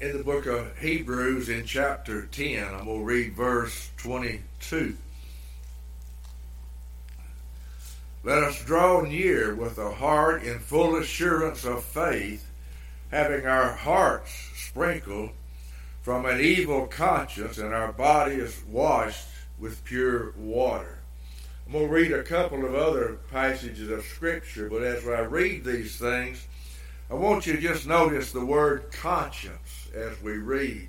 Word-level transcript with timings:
in 0.00 0.16
the 0.16 0.22
book 0.22 0.46
of 0.46 0.78
Hebrews 0.78 1.48
in 1.48 1.64
chapter 1.66 2.26
10. 2.26 2.72
I'm 2.72 2.84
going 2.84 3.00
to 3.00 3.04
read 3.04 3.34
verse 3.34 3.90
22. 3.96 4.96
Let 8.22 8.44
us 8.44 8.64
draw 8.64 9.00
near 9.00 9.54
with 9.54 9.78
a 9.78 9.90
heart 9.90 10.44
in 10.44 10.60
full 10.60 10.96
assurance 10.96 11.64
of 11.64 11.82
faith, 11.82 12.48
having 13.10 13.46
our 13.46 13.72
hearts 13.72 14.30
sprinkled 14.54 15.30
from 16.02 16.26
an 16.26 16.40
evil 16.40 16.86
conscience 16.86 17.58
and 17.58 17.74
our 17.74 17.92
bodies 17.92 18.62
washed 18.68 19.26
with 19.58 19.84
pure 19.84 20.32
water. 20.36 20.98
I'm 21.66 21.72
going 21.72 21.86
to 21.86 21.92
read 21.92 22.12
a 22.12 22.22
couple 22.22 22.64
of 22.64 22.74
other 22.74 23.18
passages 23.32 23.90
of 23.90 24.04
Scripture, 24.04 24.68
but 24.68 24.82
as 24.82 25.06
I 25.08 25.20
read 25.20 25.64
these 25.64 25.96
things, 25.96 26.46
I 27.10 27.14
want 27.14 27.46
you 27.46 27.54
to 27.54 27.60
just 27.60 27.86
notice 27.86 28.32
the 28.32 28.44
word 28.44 28.92
conscience 28.92 29.88
as 29.94 30.20
we 30.20 30.32
read. 30.32 30.88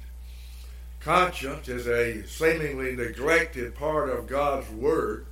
Conscience 0.99 1.69
is 1.69 1.87
a 1.87 2.27
seemingly 2.27 2.93
neglected 2.93 3.73
part 3.73 4.09
of 4.09 4.27
God's 4.27 4.69
Word, 4.69 5.27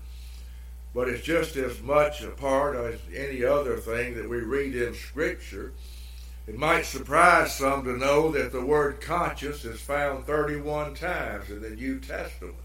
but 0.94 1.10
it's 1.10 1.26
just 1.26 1.58
as 1.58 1.82
much 1.82 2.24
a 2.24 2.30
part 2.30 2.78
as 2.78 3.02
any 3.14 3.44
other 3.44 3.76
thing 3.76 4.16
that 4.16 4.30
we 4.30 4.38
read 4.38 4.76
in 4.76 4.94
Scripture. 4.94 5.74
It 6.48 6.58
might 6.58 6.86
surprise 6.86 7.54
some 7.54 7.84
to 7.84 7.98
know 7.98 8.32
that 8.32 8.54
the 8.54 8.66
word 8.66 9.02
conscience 9.02 9.66
is 9.66 9.82
found 9.82 10.26
31 10.26 10.96
times 10.96 11.50
in 11.50 11.62
the 11.62 11.72
New 11.72 12.00
Testament. 12.00 12.56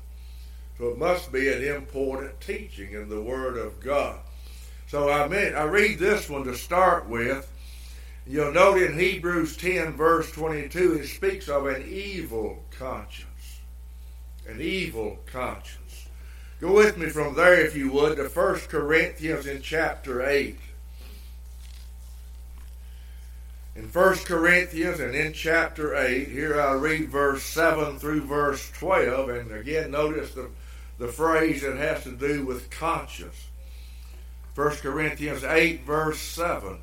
So 0.78 0.90
it 0.90 0.98
must 0.98 1.32
be 1.32 1.52
an 1.52 1.64
important 1.64 2.40
teaching 2.40 2.92
in 2.92 3.08
the 3.08 3.20
Word 3.20 3.58
of 3.58 3.80
God. 3.80 4.20
So 4.86 5.08
I 5.08 5.24
I 5.24 5.64
read 5.64 5.98
this 5.98 6.30
one 6.30 6.44
to 6.44 6.54
start 6.54 7.08
with, 7.08 7.51
You'll 8.26 8.52
note 8.52 8.80
in 8.80 8.98
Hebrews 8.98 9.56
10, 9.56 9.94
verse 9.94 10.30
22, 10.30 11.00
it 11.00 11.08
speaks 11.08 11.48
of 11.48 11.66
an 11.66 11.84
evil 11.88 12.62
conscience. 12.70 13.58
An 14.48 14.60
evil 14.60 15.18
conscience. 15.26 16.06
Go 16.60 16.72
with 16.72 16.96
me 16.96 17.08
from 17.08 17.34
there, 17.34 17.60
if 17.60 17.76
you 17.76 17.90
would, 17.90 18.16
to 18.16 18.28
1 18.28 18.54
Corinthians 18.68 19.46
in 19.46 19.60
chapter 19.60 20.24
8. 20.24 20.56
In 23.74 23.84
1 23.84 24.14
Corinthians 24.18 25.00
and 25.00 25.14
in 25.14 25.32
chapter 25.32 25.96
8, 25.96 26.28
here 26.28 26.60
I 26.60 26.74
read 26.74 27.08
verse 27.08 27.42
7 27.42 27.98
through 27.98 28.26
verse 28.26 28.70
12, 28.78 29.30
and 29.30 29.50
again 29.50 29.90
notice 29.90 30.34
the, 30.34 30.50
the 30.98 31.08
phrase 31.08 31.62
that 31.62 31.76
has 31.76 32.04
to 32.04 32.12
do 32.12 32.46
with 32.46 32.70
conscience. 32.70 33.46
1 34.54 34.70
Corinthians 34.76 35.42
8, 35.42 35.84
verse 35.84 36.20
7. 36.20 36.78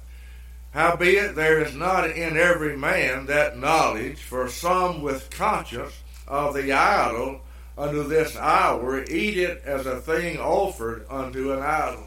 Howbeit 0.71 1.35
there 1.35 1.59
is 1.61 1.73
not 1.73 2.11
in 2.11 2.37
every 2.37 2.77
man 2.77 3.25
that 3.25 3.57
knowledge, 3.57 4.21
for 4.21 4.47
some 4.49 5.01
with 5.01 5.31
conscience 5.31 5.93
of 6.27 6.53
the 6.53 6.71
idol 6.71 7.41
unto 7.75 8.03
this 8.07 8.35
hour 8.35 9.03
eat 9.03 9.37
it 9.37 9.63
as 9.65 9.85
a 9.85 9.99
thing 9.99 10.37
offered 10.37 11.05
unto 11.09 11.51
an 11.53 11.59
idol. 11.59 12.05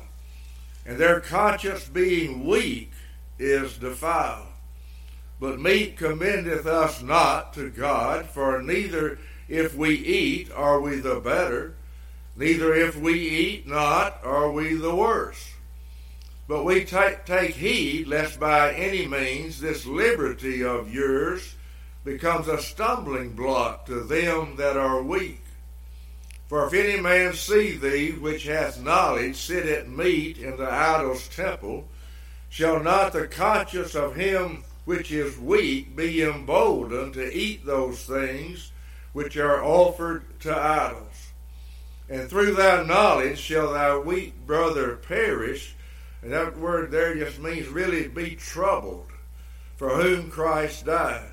And 0.87 0.99
their 0.99 1.21
conscience 1.21 1.89
being 1.89 2.47
weak 2.47 2.93
is 3.39 3.79
defiled. 3.79 4.47
But 5.41 5.61
meat 5.61 5.97
commendeth 5.97 6.67
us 6.67 7.03
not 7.03 7.55
to 7.55 7.69
God, 7.69 8.27
for 8.27 8.63
neither 8.63 9.19
if 9.49 9.75
we 9.75 9.95
eat 9.97 10.53
are 10.53 10.81
we 10.81 11.01
the 11.01 11.19
better, 11.19 11.75
neither 12.37 12.75
if 12.75 12.97
we 12.97 13.15
eat 13.15 13.67
not 13.67 14.21
are 14.23 14.53
we 14.53 14.75
the 14.75 14.95
worse. 14.95 15.52
But 16.53 16.67
we 16.67 16.85
take, 16.85 17.25
take 17.25 17.55
heed 17.55 18.09
lest 18.09 18.39
by 18.39 18.75
any 18.75 19.07
means 19.07 19.59
this 19.59 19.87
liberty 19.87 20.63
of 20.63 20.93
yours 20.93 21.55
becomes 22.05 22.47
a 22.47 22.61
stumbling 22.61 23.31
block 23.31 23.87
to 23.87 24.01
them 24.01 24.57
that 24.57 24.77
are 24.77 25.03
weak. 25.03 25.41
For 26.49 26.67
if 26.67 26.75
any 26.75 27.01
man 27.01 27.33
see 27.33 27.79
thee 27.79 28.11
which 28.11 28.45
hath 28.45 28.83
knowledge 28.83 29.37
sit 29.37 29.65
at 29.65 29.89
meat 29.89 30.37
in 30.37 30.59
the 30.59 30.71
idol's 30.71 31.27
temple, 31.27 31.89
shall 32.51 32.81
not 32.83 33.15
the 33.15 33.29
conscience 33.29 33.95
of 33.95 34.15
him 34.15 34.63
which 34.85 35.11
is 35.11 35.39
weak 35.39 35.97
be 35.97 36.23
emboldened 36.23 37.15
to 37.15 37.35
eat 37.35 37.65
those 37.65 38.05
things 38.05 38.73
which 39.15 39.39
are 39.39 39.65
offered 39.65 40.39
to 40.41 40.55
idols? 40.55 41.33
And 42.11 42.29
through 42.29 42.57
thy 42.57 42.85
knowledge 42.85 43.39
shall 43.39 43.73
thy 43.73 43.97
weak 43.97 44.35
brother 44.47 44.97
perish 44.97 45.77
and 46.23 46.33
that 46.33 46.57
word 46.57 46.91
there 46.91 47.15
just 47.17 47.41
means 47.41 47.67
really 47.69 48.07
be 48.07 48.37
troubled, 48.37 49.09
for 49.77 49.91
whom 49.91 50.31
Christ 50.31 50.87
died. 50.87 51.31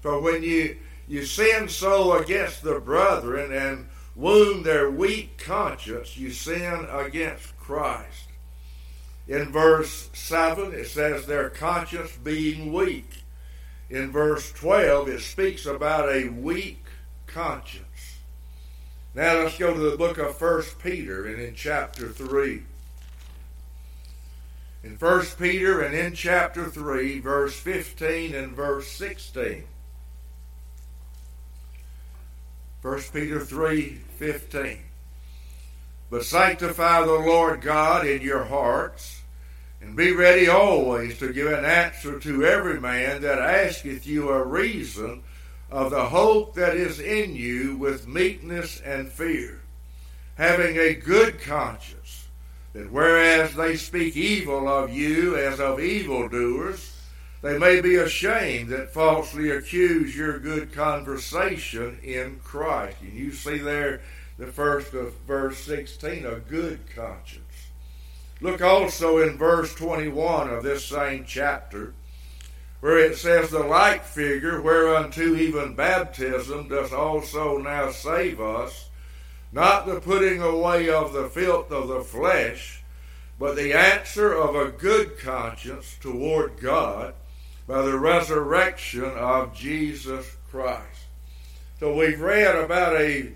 For 0.00 0.20
when 0.20 0.42
you, 0.42 0.76
you 1.06 1.24
sin 1.26 1.68
so 1.68 2.14
against 2.14 2.62
the 2.62 2.80
brethren 2.80 3.52
and 3.52 3.88
wound 4.14 4.64
their 4.64 4.90
weak 4.90 5.36
conscience, 5.36 6.16
you 6.16 6.30
sin 6.30 6.86
against 6.90 7.56
Christ. 7.58 8.28
In 9.28 9.52
verse 9.52 10.08
7, 10.14 10.72
it 10.72 10.86
says 10.86 11.26
their 11.26 11.50
conscience 11.50 12.12
being 12.16 12.72
weak. 12.72 13.24
In 13.90 14.10
verse 14.10 14.50
12, 14.52 15.08
it 15.08 15.20
speaks 15.20 15.66
about 15.66 16.08
a 16.08 16.28
weak 16.28 16.84
conscience. 17.26 17.84
Now 19.14 19.40
let's 19.40 19.58
go 19.58 19.74
to 19.74 19.90
the 19.90 19.96
book 19.96 20.18
of 20.18 20.40
1 20.40 20.62
Peter 20.82 21.26
and 21.26 21.40
in 21.40 21.54
chapter 21.54 22.08
3 22.08 22.62
in 24.86 24.94
1 24.94 25.24
Peter 25.36 25.80
and 25.80 25.96
in 25.96 26.14
chapter 26.14 26.66
3, 26.66 27.18
verse 27.18 27.58
15 27.58 28.36
and 28.36 28.52
verse 28.54 28.86
16. 28.86 29.64
1 32.82 33.00
Peter 33.12 33.40
3 33.40 34.00
15. 34.16 34.78
But 36.08 36.24
sanctify 36.24 37.00
the 37.00 37.12
Lord 37.12 37.62
God 37.62 38.06
in 38.06 38.22
your 38.22 38.44
hearts, 38.44 39.22
and 39.80 39.96
be 39.96 40.12
ready 40.12 40.46
always 40.46 41.18
to 41.18 41.32
give 41.32 41.50
an 41.50 41.64
answer 41.64 42.20
to 42.20 42.44
every 42.44 42.80
man 42.80 43.22
that 43.22 43.40
asketh 43.40 44.06
you 44.06 44.28
a 44.28 44.44
reason 44.44 45.24
of 45.68 45.90
the 45.90 46.04
hope 46.04 46.54
that 46.54 46.76
is 46.76 47.00
in 47.00 47.34
you 47.34 47.76
with 47.76 48.06
meekness 48.06 48.80
and 48.82 49.08
fear, 49.08 49.62
having 50.36 50.78
a 50.78 50.94
good 50.94 51.40
conscience 51.40 52.15
that 52.76 52.92
whereas 52.92 53.54
they 53.54 53.74
speak 53.74 54.16
evil 54.16 54.68
of 54.68 54.92
you 54.92 55.34
as 55.34 55.60
of 55.60 55.80
evildoers, 55.80 56.94
they 57.40 57.56
may 57.56 57.80
be 57.80 57.96
ashamed 57.96 58.68
that 58.68 58.92
falsely 58.92 59.48
accuse 59.48 60.14
your 60.14 60.38
good 60.38 60.74
conversation 60.74 61.98
in 62.02 62.38
Christ. 62.44 62.98
And 63.00 63.14
you 63.14 63.32
see 63.32 63.56
there 63.56 64.02
the 64.36 64.48
first 64.48 64.92
of 64.92 65.14
verse 65.26 65.58
16, 65.60 66.26
a 66.26 66.34
good 66.34 66.80
conscience. 66.94 67.70
Look 68.42 68.60
also 68.60 69.26
in 69.26 69.38
verse 69.38 69.74
21 69.74 70.50
of 70.50 70.62
this 70.62 70.84
same 70.84 71.24
chapter, 71.26 71.94
where 72.80 72.98
it 72.98 73.16
says, 73.16 73.48
The 73.48 73.60
like 73.60 74.04
figure 74.04 74.60
whereunto 74.60 75.34
even 75.34 75.74
baptism 75.74 76.68
does 76.68 76.92
also 76.92 77.56
now 77.56 77.90
save 77.90 78.38
us 78.38 78.85
not 79.52 79.86
the 79.86 80.00
putting 80.00 80.42
away 80.42 80.88
of 80.88 81.12
the 81.12 81.28
filth 81.28 81.70
of 81.70 81.88
the 81.88 82.00
flesh, 82.00 82.82
but 83.38 83.56
the 83.56 83.72
answer 83.72 84.32
of 84.32 84.54
a 84.54 84.70
good 84.70 85.18
conscience 85.18 85.96
toward 86.00 86.58
God 86.60 87.14
by 87.66 87.82
the 87.82 87.98
resurrection 87.98 89.04
of 89.04 89.54
Jesus 89.54 90.36
Christ. 90.50 91.06
So 91.78 91.94
we've 91.94 92.20
read 92.20 92.56
about 92.56 92.96
a 92.96 93.32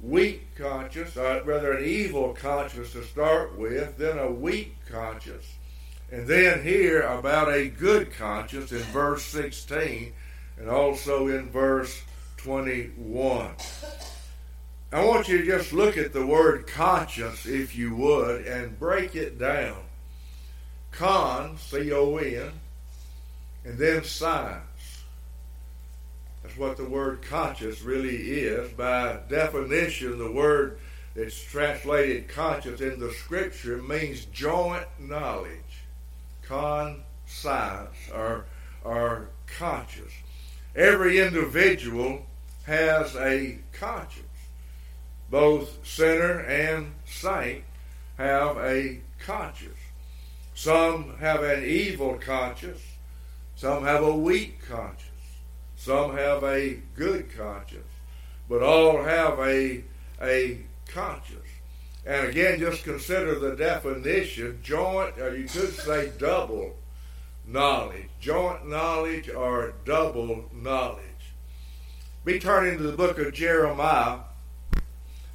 weak 0.00 0.54
conscience, 0.54 1.16
or 1.16 1.26
uh, 1.26 1.44
rather 1.44 1.72
an 1.72 1.84
evil 1.84 2.34
conscience 2.34 2.92
to 2.92 3.04
start 3.04 3.56
with, 3.56 3.96
then 3.96 4.18
a 4.18 4.30
weak 4.30 4.76
conscience, 4.86 5.46
and 6.10 6.26
then 6.26 6.62
here 6.62 7.02
about 7.02 7.52
a 7.52 7.68
good 7.68 8.12
conscience 8.12 8.72
in 8.72 8.78
verse 8.78 9.24
16 9.24 10.12
and 10.58 10.68
also 10.68 11.28
in 11.28 11.50
verse 11.50 12.02
21. 12.38 13.50
I 14.90 15.04
want 15.04 15.28
you 15.28 15.38
to 15.38 15.44
just 15.44 15.74
look 15.74 15.98
at 15.98 16.14
the 16.14 16.24
word 16.24 16.66
conscience, 16.66 17.44
if 17.44 17.76
you 17.76 17.94
would, 17.94 18.46
and 18.46 18.78
break 18.78 19.14
it 19.14 19.38
down. 19.38 19.76
Con, 20.92 21.58
C 21.58 21.92
O 21.92 22.16
N, 22.16 22.52
and 23.66 23.76
then 23.76 24.02
science. 24.02 25.04
That's 26.42 26.56
what 26.56 26.78
the 26.78 26.86
word 26.86 27.20
conscience 27.20 27.82
really 27.82 28.16
is. 28.16 28.72
By 28.72 29.18
definition, 29.28 30.18
the 30.18 30.32
word 30.32 30.78
that's 31.14 31.38
translated 31.38 32.28
conscience 32.28 32.80
in 32.80 32.98
the 32.98 33.12
scripture 33.12 33.82
means 33.82 34.24
joint 34.26 34.86
knowledge. 34.98 35.82
Con, 36.42 37.02
science, 37.26 37.94
or, 38.14 38.46
or 38.84 39.28
conscience. 39.58 40.12
Every 40.74 41.20
individual 41.20 42.24
has 42.64 43.14
a 43.16 43.58
conscience 43.72 44.27
both 45.30 45.86
sinner 45.86 46.40
and 46.40 46.94
saint 47.06 47.64
have 48.16 48.56
a 48.58 49.00
conscience. 49.18 49.78
Some 50.54 51.16
have 51.18 51.42
an 51.42 51.64
evil 51.64 52.14
conscience, 52.14 52.82
some 53.54 53.84
have 53.84 54.02
a 54.02 54.16
weak 54.16 54.66
conscience. 54.66 55.08
Some 55.78 56.16
have 56.16 56.42
a 56.42 56.80
good 56.96 57.34
conscience, 57.36 57.86
but 58.48 58.64
all 58.64 59.04
have 59.04 59.38
a, 59.38 59.84
a 60.20 60.58
conscience. 60.88 61.46
And 62.04 62.26
again, 62.26 62.58
just 62.58 62.82
consider 62.82 63.38
the 63.38 63.54
definition 63.54 64.58
joint, 64.60 65.18
or 65.18 65.36
you 65.36 65.44
could 65.44 65.72
say 65.72 66.10
double 66.18 66.74
knowledge. 67.46 68.08
Joint 68.20 68.68
knowledge 68.68 69.30
or 69.30 69.74
double 69.84 70.46
knowledge. 70.52 71.04
Be 72.24 72.40
turning 72.40 72.78
to 72.78 72.82
the 72.82 72.96
book 72.96 73.18
of 73.18 73.32
Jeremiah. 73.32 74.18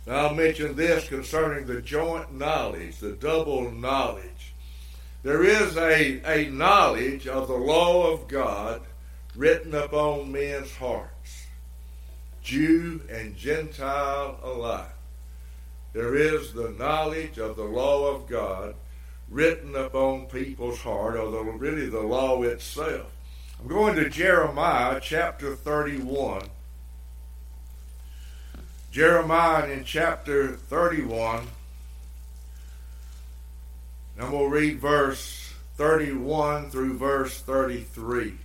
I'll 0.06 0.34
mention 0.34 0.76
this 0.76 1.08
concerning 1.08 1.66
the 1.66 1.82
joint 1.82 2.34
knowledge, 2.34 2.98
the 3.00 3.14
double 3.14 3.72
knowledge. 3.72 4.54
There 5.24 5.44
is 5.44 5.78
a, 5.78 6.22
a 6.26 6.50
knowledge 6.50 7.28
of 7.28 7.48
the 7.48 7.54
law 7.54 8.12
of 8.12 8.28
God 8.28 8.82
written 9.36 9.74
upon 9.74 10.32
men's 10.32 10.76
hearts, 10.76 11.48
Jew 12.42 13.02
and 13.10 13.38
Gentile 13.38 14.38
alike. 14.44 14.90
There 15.94 16.16
is 16.16 16.54
the 16.54 16.72
knowledge 16.72 17.38
of 17.38 17.56
the 17.56 17.64
law 17.64 18.14
of 18.14 18.28
God 18.28 18.76
written 19.30 19.76
upon 19.76 20.26
people's 20.26 20.80
heart, 20.80 21.16
or 21.16 21.32
the, 21.32 21.44
really 21.44 21.88
the 21.88 22.02
law 22.02 22.42
itself. 22.44 23.12
I'm 23.62 23.68
going 23.68 23.96
to 23.96 24.10
Jeremiah 24.10 25.00
chapter 25.02 25.56
31. 25.56 26.50
Jeremiah 28.94 29.72
in 29.72 29.86
chapter 29.86 30.50
31. 30.50 31.48
And 34.20 34.32
we'll 34.32 34.50
read 34.50 34.80
verse 34.80 35.52
31 35.78 36.70
through 36.70 37.00
verse 37.00 37.40
33. 37.42 38.36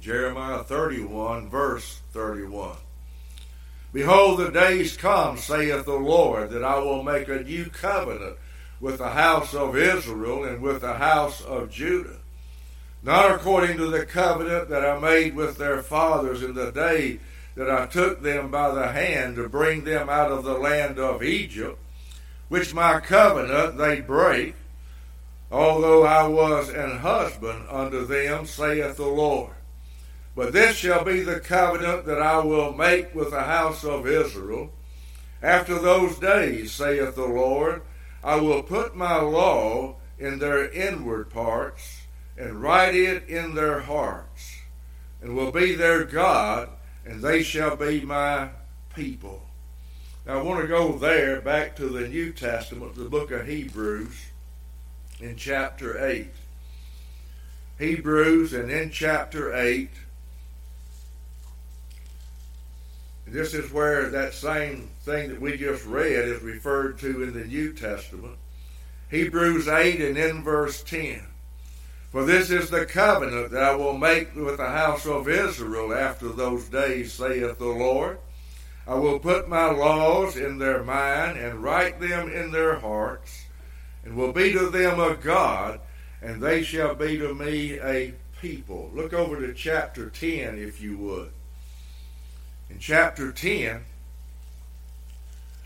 Jeremiah 0.00 0.62
31, 0.62 1.50
verse 1.50 1.98
31. 2.12 2.76
Behold, 3.92 4.38
the 4.38 4.52
days 4.52 4.96
come, 4.96 5.36
saith 5.36 5.84
the 5.84 5.94
Lord, 5.94 6.50
that 6.50 6.62
I 6.62 6.78
will 6.78 7.02
make 7.02 7.26
a 7.26 7.42
new 7.42 7.64
covenant 7.64 8.36
with 8.80 8.98
the 8.98 9.10
house 9.10 9.52
of 9.52 9.76
Israel 9.76 10.44
and 10.44 10.62
with 10.62 10.82
the 10.82 10.94
house 10.94 11.40
of 11.40 11.72
Judah. 11.72 12.18
Not 13.02 13.32
according 13.32 13.78
to 13.78 13.88
the 13.88 14.06
covenant 14.06 14.68
that 14.68 14.84
I 14.84 14.96
made 15.00 15.34
with 15.34 15.58
their 15.58 15.82
fathers 15.82 16.44
in 16.44 16.54
the 16.54 16.70
day 16.70 17.18
that 17.60 17.70
I 17.70 17.84
took 17.84 18.22
them 18.22 18.50
by 18.50 18.70
the 18.70 18.88
hand 18.88 19.36
to 19.36 19.46
bring 19.46 19.84
them 19.84 20.08
out 20.08 20.32
of 20.32 20.44
the 20.44 20.54
land 20.54 20.98
of 20.98 21.22
Egypt, 21.22 21.78
which 22.48 22.72
my 22.72 23.00
covenant 23.00 23.76
they 23.76 24.00
break, 24.00 24.54
although 25.52 26.04
I 26.04 26.26
was 26.26 26.70
an 26.70 27.00
husband 27.00 27.66
unto 27.68 28.06
them, 28.06 28.46
saith 28.46 28.96
the 28.96 29.04
Lord. 29.04 29.52
But 30.34 30.54
this 30.54 30.74
shall 30.76 31.04
be 31.04 31.20
the 31.20 31.38
covenant 31.38 32.06
that 32.06 32.22
I 32.22 32.38
will 32.38 32.72
make 32.72 33.14
with 33.14 33.30
the 33.30 33.42
house 33.42 33.84
of 33.84 34.06
Israel. 34.06 34.72
After 35.42 35.78
those 35.78 36.18
days, 36.18 36.72
saith 36.72 37.14
the 37.14 37.26
Lord, 37.26 37.82
I 38.24 38.36
will 38.36 38.62
put 38.62 38.96
my 38.96 39.20
law 39.20 39.96
in 40.18 40.38
their 40.38 40.70
inward 40.70 41.28
parts 41.28 42.00
and 42.38 42.62
write 42.62 42.94
it 42.94 43.28
in 43.28 43.54
their 43.54 43.80
hearts, 43.80 44.56
and 45.20 45.36
will 45.36 45.52
be 45.52 45.74
their 45.74 46.04
God, 46.04 46.70
and 47.10 47.20
they 47.20 47.42
shall 47.42 47.74
be 47.74 48.00
my 48.02 48.48
people. 48.94 49.42
Now 50.24 50.38
I 50.38 50.42
want 50.42 50.60
to 50.60 50.68
go 50.68 50.92
there 50.92 51.40
back 51.40 51.74
to 51.76 51.88
the 51.88 52.06
New 52.06 52.32
Testament, 52.32 52.94
the 52.94 53.04
book 53.04 53.32
of 53.32 53.48
Hebrews, 53.48 54.26
in 55.18 55.34
chapter 55.34 56.06
8. 56.06 56.28
Hebrews, 57.80 58.52
and 58.52 58.70
in 58.70 58.90
chapter 58.90 59.54
8, 59.54 59.90
This 63.26 63.54
is 63.54 63.72
where 63.72 64.10
that 64.10 64.34
same 64.34 64.90
thing 65.02 65.28
that 65.28 65.40
we 65.40 65.56
just 65.56 65.86
read 65.86 66.24
is 66.24 66.42
referred 66.42 66.98
to 66.98 67.22
in 67.22 67.32
the 67.32 67.44
New 67.44 67.72
Testament. 67.72 68.36
Hebrews 69.08 69.68
8 69.68 70.00
and 70.00 70.18
in 70.18 70.42
verse 70.42 70.82
10. 70.82 71.29
For 72.10 72.24
this 72.24 72.50
is 72.50 72.70
the 72.70 72.86
covenant 72.86 73.50
that 73.52 73.62
I 73.62 73.74
will 73.76 73.96
make 73.96 74.34
with 74.34 74.56
the 74.56 74.68
house 74.68 75.06
of 75.06 75.28
Israel 75.28 75.94
after 75.94 76.28
those 76.28 76.68
days, 76.68 77.12
saith 77.12 77.58
the 77.58 77.66
Lord. 77.66 78.18
I 78.86 78.94
will 78.94 79.18
put 79.18 79.48
my 79.48 79.70
laws 79.70 80.36
in 80.36 80.58
their 80.58 80.82
mind 80.82 81.38
and 81.38 81.62
write 81.62 82.00
them 82.00 82.28
in 82.30 82.50
their 82.50 82.80
hearts, 82.80 83.44
and 84.04 84.16
will 84.16 84.32
be 84.32 84.52
to 84.52 84.68
them 84.68 84.98
a 84.98 85.14
God, 85.14 85.80
and 86.20 86.42
they 86.42 86.62
shall 86.62 86.94
be 86.94 87.16
to 87.18 87.34
me 87.34 87.78
a 87.78 88.14
people. 88.40 88.90
Look 88.92 89.12
over 89.12 89.40
to 89.40 89.54
chapter 89.54 90.10
10, 90.10 90.58
if 90.58 90.80
you 90.80 90.96
would 90.96 91.30
in 92.70 92.78
chapter 92.78 93.32
10, 93.32 93.84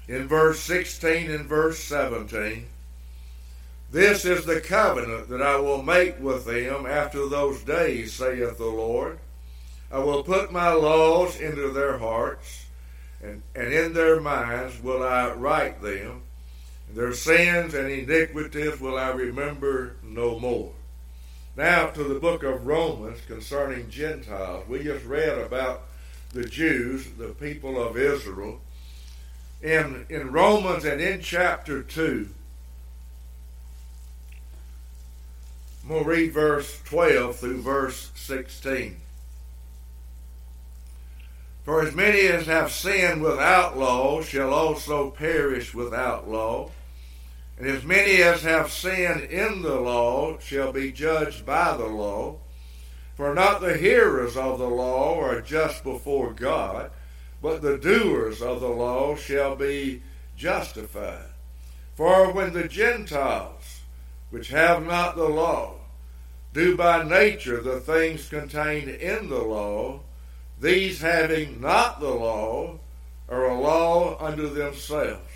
in 0.08 0.29
verse 0.29 0.61
16 0.61 1.31
and 1.31 1.47
verse 1.47 1.79
17, 1.81 2.67
this 3.94 4.25
is 4.25 4.44
the 4.44 4.61
covenant 4.61 5.29
that 5.29 5.41
I 5.41 5.55
will 5.55 5.81
make 5.81 6.19
with 6.19 6.46
them 6.46 6.85
after 6.85 7.29
those 7.29 7.62
days, 7.62 8.12
saith 8.12 8.58
the 8.58 8.64
Lord. 8.64 9.20
I 9.88 10.00
will 10.00 10.25
put 10.25 10.50
my 10.50 10.73
laws 10.73 11.38
into 11.38 11.70
their 11.70 11.99
hearts, 11.99 12.67
and, 13.23 13.41
and 13.55 13.73
in 13.73 13.93
their 13.93 14.20
minds 14.20 14.82
will 14.82 15.05
I 15.05 15.31
write 15.31 15.81
them. 15.81 16.23
Their 16.93 17.12
sins 17.12 17.73
and 17.73 17.88
iniquities 17.88 18.81
will 18.81 18.99
I 18.99 19.11
remember 19.11 19.94
no 20.02 20.40
more. 20.40 20.73
Now 21.56 21.87
to 21.87 22.02
the 22.02 22.19
book 22.19 22.43
of 22.43 22.67
Romans 22.67 23.20
concerning 23.29 23.90
Gentiles. 23.90 24.67
We 24.69 24.82
just 24.82 25.05
read 25.05 25.38
about 25.38 25.82
the 26.32 26.47
Jews, 26.47 27.06
the 27.17 27.29
people 27.29 27.81
of 27.81 27.97
Israel. 27.97 28.61
In, 29.62 30.05
in 30.08 30.32
Romans 30.32 30.85
and 30.85 31.00
in 31.00 31.20
chapter 31.20 31.81
2, 31.81 32.29
we'll 35.89 36.05
read 36.05 36.33
verse 36.33 36.81
12 36.85 37.37
through 37.37 37.63
verse 37.63 38.11
16. 38.15 39.01
For 41.65 41.81
as 41.81 41.95
many 41.95 42.21
as 42.27 42.47
have 42.47 42.71
sinned 42.71 43.23
without 43.23 43.79
law 43.79 44.23
shall 44.23 44.53
also 44.53 45.11
perish 45.11 45.75
without 45.75 46.29
law. 46.29 46.71
And 47.59 47.67
as 47.67 47.85
many 47.85 48.23
as 48.23 48.43
have 48.43 48.71
sinned 48.71 49.23
in 49.23 49.63
the 49.63 49.81
law 49.81 50.39
shall 50.39 50.73
be 50.73 50.93
judged 50.93 51.47
by 51.47 51.77
the 51.77 51.87
law. 51.87 52.37
For 53.17 53.33
not 53.33 53.61
the 53.61 53.77
hearers 53.77 54.37
of 54.37 54.59
the 54.59 54.69
law 54.69 55.21
are 55.21 55.41
just 55.41 55.85
before 55.85 56.33
God, 56.33 56.91
but 57.41 57.62
the 57.62 57.79
doers 57.79 58.43
of 58.43 58.61
the 58.61 58.69
law 58.69 59.17
shall 59.17 59.55
be 59.55 60.03
justified. 60.37 61.31
For 61.95 62.33
when 62.33 62.53
the 62.53 62.67
Gentiles, 62.67 63.83
which 64.35 64.49
have 64.49 64.85
not 64.85 65.14
the 65.14 65.29
law, 65.29 65.76
do 66.53 66.76
by 66.76 67.05
nature 67.05 67.61
the 67.61 67.79
things 67.79 68.29
contained 68.29 68.88
in 68.88 69.29
the 69.29 69.41
law, 69.41 70.00
these 70.61 71.00
having 71.00 71.61
not 71.61 72.00
the 72.00 72.11
law 72.11 72.76
are 73.29 73.45
a 73.45 73.61
law 73.61 74.19
unto 74.19 74.53
themselves, 74.53 75.31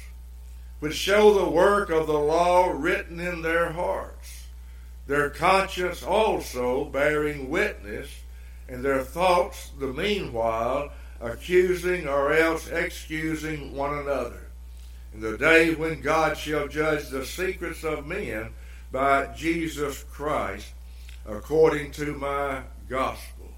which 0.80 0.96
show 0.96 1.32
the 1.32 1.48
work 1.48 1.90
of 1.90 2.08
the 2.08 2.18
law 2.18 2.72
written 2.74 3.20
in 3.20 3.40
their 3.42 3.70
hearts 3.70 4.46
their 5.06 5.30
conscience 5.30 6.02
also 6.02 6.84
bearing 6.84 7.48
witness, 7.48 8.10
and 8.68 8.84
their 8.84 9.04
thoughts 9.04 9.70
the 9.78 9.86
meanwhile 9.86 10.90
accusing 11.20 12.08
or 12.08 12.32
else 12.32 12.66
excusing 12.66 13.76
one 13.76 13.96
another. 13.96 14.48
In 15.14 15.20
the 15.20 15.38
day 15.38 15.74
when 15.74 16.00
God 16.00 16.36
shall 16.36 16.66
judge 16.66 17.08
the 17.10 17.24
secrets 17.24 17.84
of 17.84 18.04
men 18.04 18.50
by 18.90 19.26
Jesus 19.36 20.04
Christ, 20.04 20.72
according 21.26 21.92
to 21.92 22.14
my 22.14 22.62
gospel. 22.88 23.48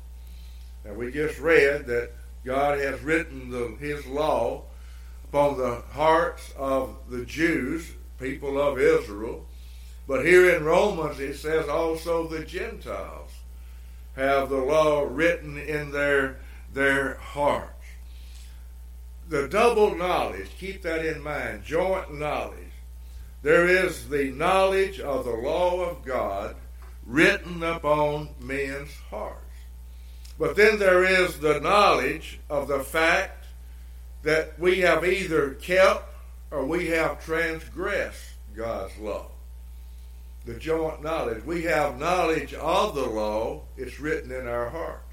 Now 0.85 0.95
we 0.95 1.13
just 1.13 1.39
read 1.39 1.87
that 1.87 2.11
God 2.45 2.79
has 2.79 3.01
written 3.03 3.51
the, 3.51 3.77
His 3.79 4.07
law 4.07 4.63
upon 5.25 5.59
the 5.59 5.83
hearts 5.93 6.53
of 6.57 6.97
the 7.09 7.25
Jews, 7.25 7.93
people 8.19 8.61
of 8.61 8.79
Israel, 8.79 9.47
but 10.09 10.25
here 10.25 10.51
in 10.51 10.65
Romans 10.65 11.21
it 11.21 11.37
says 11.37 11.69
also 11.69 12.27
the 12.27 12.45
Gentiles 12.45 13.31
have 14.17 14.49
the 14.49 14.57
law 14.57 15.07
written 15.09 15.57
in 15.57 15.93
their 15.93 16.41
their 16.73 17.15
hearts. 17.15 17.71
The 19.29 19.49
double 19.49 19.95
knowledge, 19.95 20.49
keep 20.59 20.83
that 20.83 21.05
in 21.05 21.23
mind, 21.23 21.65
joint 21.65 22.13
knowledge. 22.13 22.70
There 23.43 23.67
is 23.67 24.09
the 24.09 24.31
knowledge 24.33 25.01
of 25.01 25.25
the 25.25 25.35
law 25.35 25.81
of 25.85 26.05
God 26.05 26.57
written 27.07 27.63
upon 27.63 28.31
men's 28.41 28.93
hearts. 29.11 29.37
But 30.39 30.57
then 30.57 30.79
there 30.79 31.05
is 31.05 31.39
the 31.39 31.61
knowledge 31.61 32.41
of 32.49 32.69
the 32.69 32.81
fact 32.81 33.45
that 34.23 34.59
we 34.59 34.81
have 34.81 35.05
either 35.05 35.55
kept 35.55 36.05
or 36.51 36.65
we 36.65 36.89
have 36.89 37.25
transgressed 37.25 38.35
God's 38.55 38.97
law 38.99 39.31
the 40.45 40.55
joint 40.55 41.03
knowledge. 41.03 41.45
We 41.45 41.63
have 41.65 41.99
knowledge 41.99 42.55
of 42.55 42.95
the 42.95 43.07
law, 43.07 43.63
it's 43.77 44.01
written 44.01 44.33
in 44.33 44.47
our 44.47 44.71
hearts. 44.71 45.05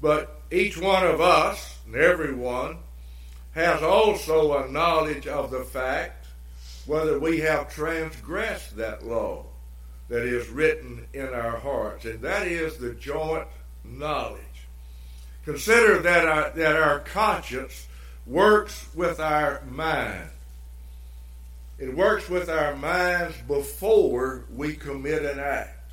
But 0.00 0.40
each 0.50 0.78
one 0.78 1.04
of 1.04 1.20
us, 1.20 1.78
and 1.86 1.96
everyone, 1.96 2.78
has 3.52 3.82
also 3.82 4.56
a 4.56 4.70
knowledge 4.70 5.26
of 5.26 5.50
the 5.50 5.64
fact 5.64 6.17
whether 6.88 7.18
we 7.18 7.40
have 7.40 7.72
transgressed 7.72 8.76
that 8.76 9.06
law 9.06 9.44
that 10.08 10.24
is 10.24 10.48
written 10.48 11.06
in 11.12 11.26
our 11.28 11.58
hearts, 11.58 12.06
and 12.06 12.22
that 12.22 12.46
is 12.46 12.78
the 12.78 12.94
joint 12.94 13.46
knowledge. 13.84 14.42
Consider 15.44 15.98
that 15.98 16.26
our, 16.26 16.50
that 16.50 16.76
our 16.76 17.00
conscience 17.00 17.86
works 18.26 18.88
with 18.94 19.20
our 19.20 19.62
mind. 19.70 20.30
It 21.78 21.94
works 21.94 22.28
with 22.28 22.48
our 22.48 22.74
minds 22.74 23.36
before 23.46 24.46
we 24.54 24.74
commit 24.74 25.24
an 25.24 25.38
act. 25.38 25.90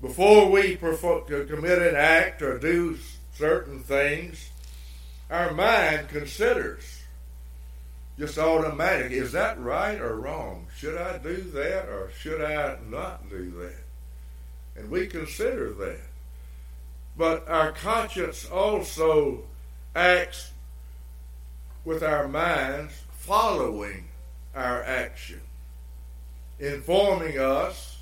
Before 0.00 0.48
we 0.48 0.76
commit 0.76 1.82
an 1.82 1.96
act 1.96 2.42
or 2.42 2.58
do 2.58 2.96
certain 3.34 3.80
things, 3.80 4.50
our 5.28 5.52
mind 5.52 6.08
considers 6.08 6.97
just 8.18 8.36
automatic 8.36 9.12
is 9.12 9.32
that 9.32 9.60
right 9.60 10.00
or 10.00 10.16
wrong? 10.16 10.66
Should 10.76 10.98
I 10.98 11.18
do 11.18 11.36
that 11.52 11.88
or 11.88 12.10
should 12.18 12.42
I 12.42 12.76
not 12.88 13.30
do 13.30 13.50
that? 13.60 13.84
And 14.76 14.90
we 14.90 15.06
consider 15.06 15.72
that. 15.74 16.00
But 17.16 17.48
our 17.48 17.72
conscience 17.72 18.46
also 18.46 19.44
acts 19.94 20.52
with 21.84 22.02
our 22.02 22.28
minds 22.28 22.92
following 23.10 24.08
our 24.54 24.82
action, 24.82 25.40
informing 26.58 27.38
us 27.38 27.98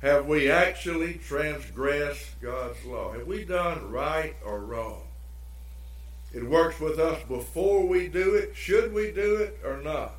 have 0.00 0.26
we 0.26 0.50
actually 0.50 1.14
transgressed 1.14 2.40
God's 2.40 2.82
law? 2.84 3.12
Have 3.12 3.26
we 3.26 3.44
done 3.44 3.90
right 3.90 4.34
or 4.44 4.60
wrong? 4.60 5.02
It 6.32 6.48
works 6.48 6.78
with 6.78 6.98
us 6.98 7.20
before 7.24 7.86
we 7.86 8.08
do 8.08 8.34
it. 8.36 8.54
Should 8.54 8.92
we 8.92 9.10
do 9.10 9.36
it 9.36 9.58
or 9.64 9.78
not? 9.78 10.14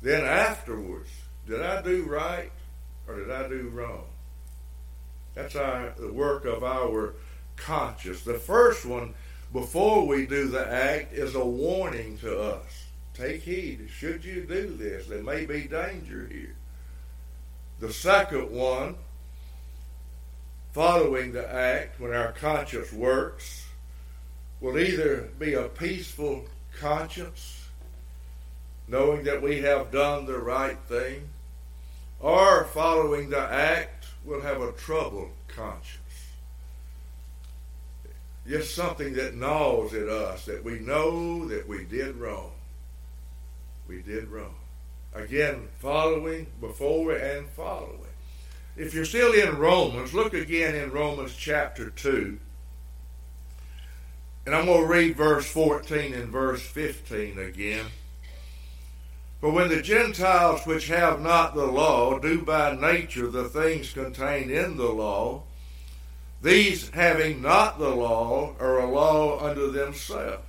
Then 0.00 0.24
afterwards, 0.24 1.10
did 1.46 1.62
I 1.62 1.82
do 1.82 2.04
right 2.04 2.50
or 3.06 3.16
did 3.16 3.30
I 3.30 3.48
do 3.48 3.68
wrong? 3.68 4.04
That's 5.34 5.54
our, 5.54 5.94
the 5.98 6.12
work 6.12 6.44
of 6.44 6.64
our 6.64 7.14
conscience. 7.56 8.22
The 8.22 8.38
first 8.38 8.84
one, 8.84 9.14
before 9.52 10.06
we 10.06 10.26
do 10.26 10.48
the 10.48 10.66
act, 10.66 11.12
is 11.12 11.34
a 11.34 11.44
warning 11.44 12.18
to 12.18 12.40
us. 12.40 12.86
Take 13.14 13.42
heed. 13.42 13.88
Should 13.90 14.24
you 14.24 14.44
do 14.46 14.74
this, 14.76 15.06
there 15.06 15.22
may 15.22 15.46
be 15.46 15.68
danger 15.68 16.28
here. 16.30 16.56
The 17.78 17.92
second 17.92 18.50
one, 18.50 18.96
following 20.72 21.32
the 21.32 21.52
act, 21.52 22.00
when 22.00 22.14
our 22.14 22.32
conscience 22.32 22.92
works, 22.92 23.61
will 24.62 24.78
either 24.78 25.28
be 25.38 25.52
a 25.52 25.68
peaceful 25.68 26.46
conscience, 26.78 27.66
knowing 28.88 29.24
that 29.24 29.42
we 29.42 29.60
have 29.60 29.90
done 29.90 30.24
the 30.24 30.38
right 30.38 30.78
thing, 30.88 31.28
or 32.18 32.64
following 32.64 33.28
the 33.28 33.38
act, 33.38 34.06
will 34.24 34.40
have 34.40 34.62
a 34.62 34.72
troubled 34.72 35.32
conscience. 35.48 35.98
Just 38.48 38.74
something 38.74 39.12
that 39.14 39.34
gnaws 39.34 39.92
at 39.92 40.08
us, 40.08 40.46
that 40.46 40.64
we 40.64 40.78
know 40.78 41.46
that 41.48 41.68
we 41.68 41.84
did 41.84 42.16
wrong 42.16 42.52
we 43.92 44.00
did 44.00 44.28
wrong. 44.28 44.54
Again, 45.14 45.68
following, 45.78 46.46
before, 46.60 47.12
and 47.12 47.46
following. 47.50 47.98
If 48.76 48.94
you're 48.94 49.04
still 49.04 49.32
in 49.32 49.58
Romans, 49.58 50.14
look 50.14 50.32
again 50.32 50.74
in 50.74 50.90
Romans 50.90 51.34
chapter 51.36 51.90
2. 51.90 52.38
And 54.44 54.54
I'm 54.54 54.66
going 54.66 54.82
to 54.82 54.86
read 54.86 55.16
verse 55.16 55.46
14 55.46 56.14
and 56.14 56.28
verse 56.28 56.62
15 56.62 57.38
again. 57.38 57.86
For 59.40 59.50
when 59.50 59.68
the 59.68 59.82
Gentiles 59.82 60.66
which 60.66 60.88
have 60.88 61.20
not 61.20 61.54
the 61.54 61.66
law 61.66 62.18
do 62.18 62.42
by 62.42 62.74
nature 62.74 63.28
the 63.28 63.48
things 63.48 63.92
contained 63.92 64.50
in 64.50 64.76
the 64.76 64.90
law, 64.90 65.42
these 66.40 66.90
having 66.90 67.42
not 67.42 67.78
the 67.78 67.90
law 67.90 68.54
are 68.58 68.80
a 68.80 68.90
law 68.90 69.44
unto 69.44 69.70
themselves 69.70 70.42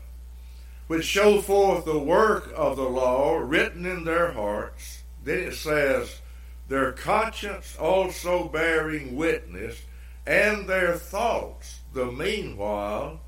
which 0.88 1.06
show 1.06 1.42
forth 1.42 1.86
the 1.86 1.98
work 1.98 2.52
of 2.56 2.76
the 2.78 2.88
law 2.88 3.38
written 3.38 3.86
in 3.86 4.04
their 4.04 4.32
hearts. 4.32 5.04
Then 5.24 5.40
it 5.40 5.56
says, 5.56 6.22
their 6.68 6.92
conscience 6.92 7.76
also 7.78 8.48
bearing 8.48 9.16
witness, 9.16 9.82
and 10.26 10.68
their 10.68 10.94
thoughts, 10.94 11.80
the 11.94 12.12
meanwhile, 12.12 13.22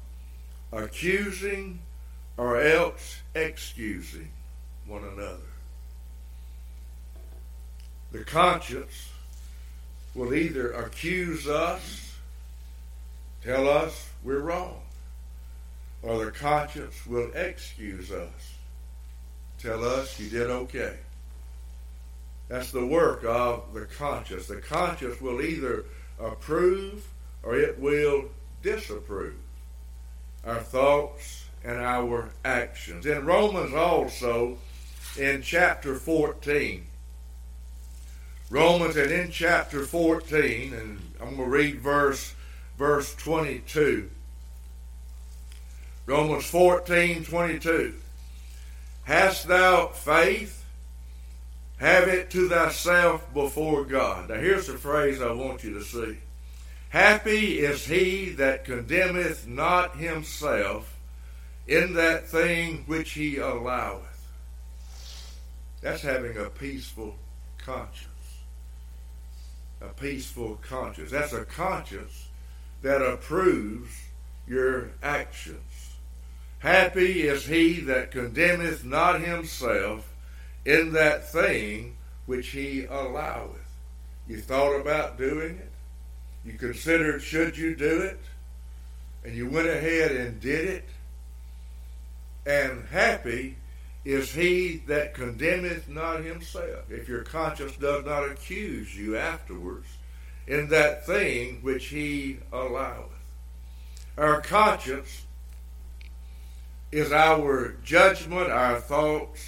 accusing 0.75 1.79
or 2.37 2.59
else 2.59 3.21
excusing 3.33 4.29
one 4.85 5.03
another. 5.03 5.37
The 8.11 8.23
conscience 8.23 9.09
will 10.13 10.33
either 10.33 10.71
accuse 10.73 11.47
us, 11.47 12.15
tell 13.43 13.67
us 13.67 14.09
we're 14.23 14.39
wrong, 14.39 14.81
or 16.01 16.23
the 16.23 16.31
conscience 16.31 17.05
will 17.05 17.31
excuse 17.33 18.11
us. 18.11 18.53
Tell 19.59 19.83
us 19.83 20.19
you 20.19 20.29
did 20.29 20.49
okay. 20.49 20.97
That's 22.47 22.71
the 22.71 22.85
work 22.85 23.23
of 23.25 23.73
the 23.73 23.85
conscience. 23.85 24.47
The 24.47 24.57
conscience 24.57 25.19
will 25.19 25.41
either 25.41 25.85
approve 26.19 27.07
or 27.43 27.55
it 27.55 27.79
will 27.79 28.25
disapprove 28.61 29.35
our 30.45 30.59
thoughts 30.59 31.45
and 31.63 31.77
our 31.79 32.29
actions. 32.43 33.05
In 33.05 33.25
Romans 33.25 33.73
also, 33.73 34.57
in 35.17 35.41
chapter 35.41 35.95
14, 35.95 36.85
Romans 38.49 38.95
and 38.95 39.11
in 39.11 39.31
chapter 39.31 39.83
14, 39.83 40.73
and 40.73 41.01
I'm 41.19 41.35
going 41.35 41.49
to 41.49 41.55
read 41.55 41.79
verse 41.81 42.35
verse 42.77 43.15
22. 43.15 44.09
Romans 46.05 46.45
14 46.45 47.25
22. 47.25 47.95
Hast 49.05 49.47
thou 49.47 49.87
faith? 49.87 50.63
Have 51.77 52.07
it 52.07 52.29
to 52.31 52.47
thyself 52.47 53.33
before 53.33 53.83
God. 53.83 54.29
Now, 54.29 54.35
here's 54.35 54.67
the 54.67 54.77
phrase 54.77 55.21
I 55.21 55.31
want 55.31 55.63
you 55.63 55.73
to 55.73 55.83
see. 55.83 56.17
Happy 56.95 57.59
is 57.59 57.85
he 57.85 58.29
that 58.29 58.63
condemneth 58.63 59.45
not 59.45 59.97
himself 59.97 60.97
in 61.67 61.93
that 61.95 62.25
thing 62.25 62.85
which 62.87 63.11
he 63.11 63.35
alloweth. 63.35 64.29
That's 65.81 66.01
having 66.03 66.37
a 66.37 66.49
peaceful 66.49 67.17
conscience. 67.57 68.07
A 69.81 69.89
peaceful 69.89 70.57
conscience. 70.61 71.11
That's 71.11 71.33
a 71.33 71.43
conscience 71.43 72.29
that 72.81 73.01
approves 73.01 73.91
your 74.47 74.91
actions. 75.03 75.97
Happy 76.59 77.23
is 77.23 77.45
he 77.45 77.81
that 77.81 78.11
condemneth 78.11 78.85
not 78.85 79.19
himself 79.19 80.13
in 80.63 80.93
that 80.93 81.29
thing 81.29 81.97
which 82.25 82.51
he 82.51 82.85
alloweth. 82.85 83.67
You 84.29 84.39
thought 84.39 84.79
about 84.79 85.17
doing 85.17 85.57
it. 85.57 85.71
You 86.45 86.53
considered 86.53 87.21
should 87.21 87.57
you 87.57 87.75
do 87.75 88.01
it. 88.01 88.19
And 89.23 89.35
you 89.35 89.49
went 89.49 89.67
ahead 89.67 90.11
and 90.11 90.39
did 90.39 90.67
it. 90.67 90.89
And 92.45 92.85
happy 92.89 93.57
is 94.03 94.33
he 94.33 94.83
that 94.85 95.15
condemneth 95.15 95.89
not 95.89 96.23
himself, 96.23 96.91
if 96.91 97.09
your 97.09 97.23
conscience 97.23 97.75
does 97.77 98.05
not 98.05 98.29
accuse 98.29 98.95
you 98.95 99.17
afterwards 99.17 99.87
in 100.45 100.69
that 100.69 101.07
thing 101.07 101.59
which 101.63 101.87
he 101.87 102.37
alloweth. 102.53 103.09
Our 104.15 104.41
conscience 104.41 105.25
is 106.91 107.11
our 107.11 107.75
judgment, 107.83 108.51
our 108.51 108.79
thoughts 108.79 109.43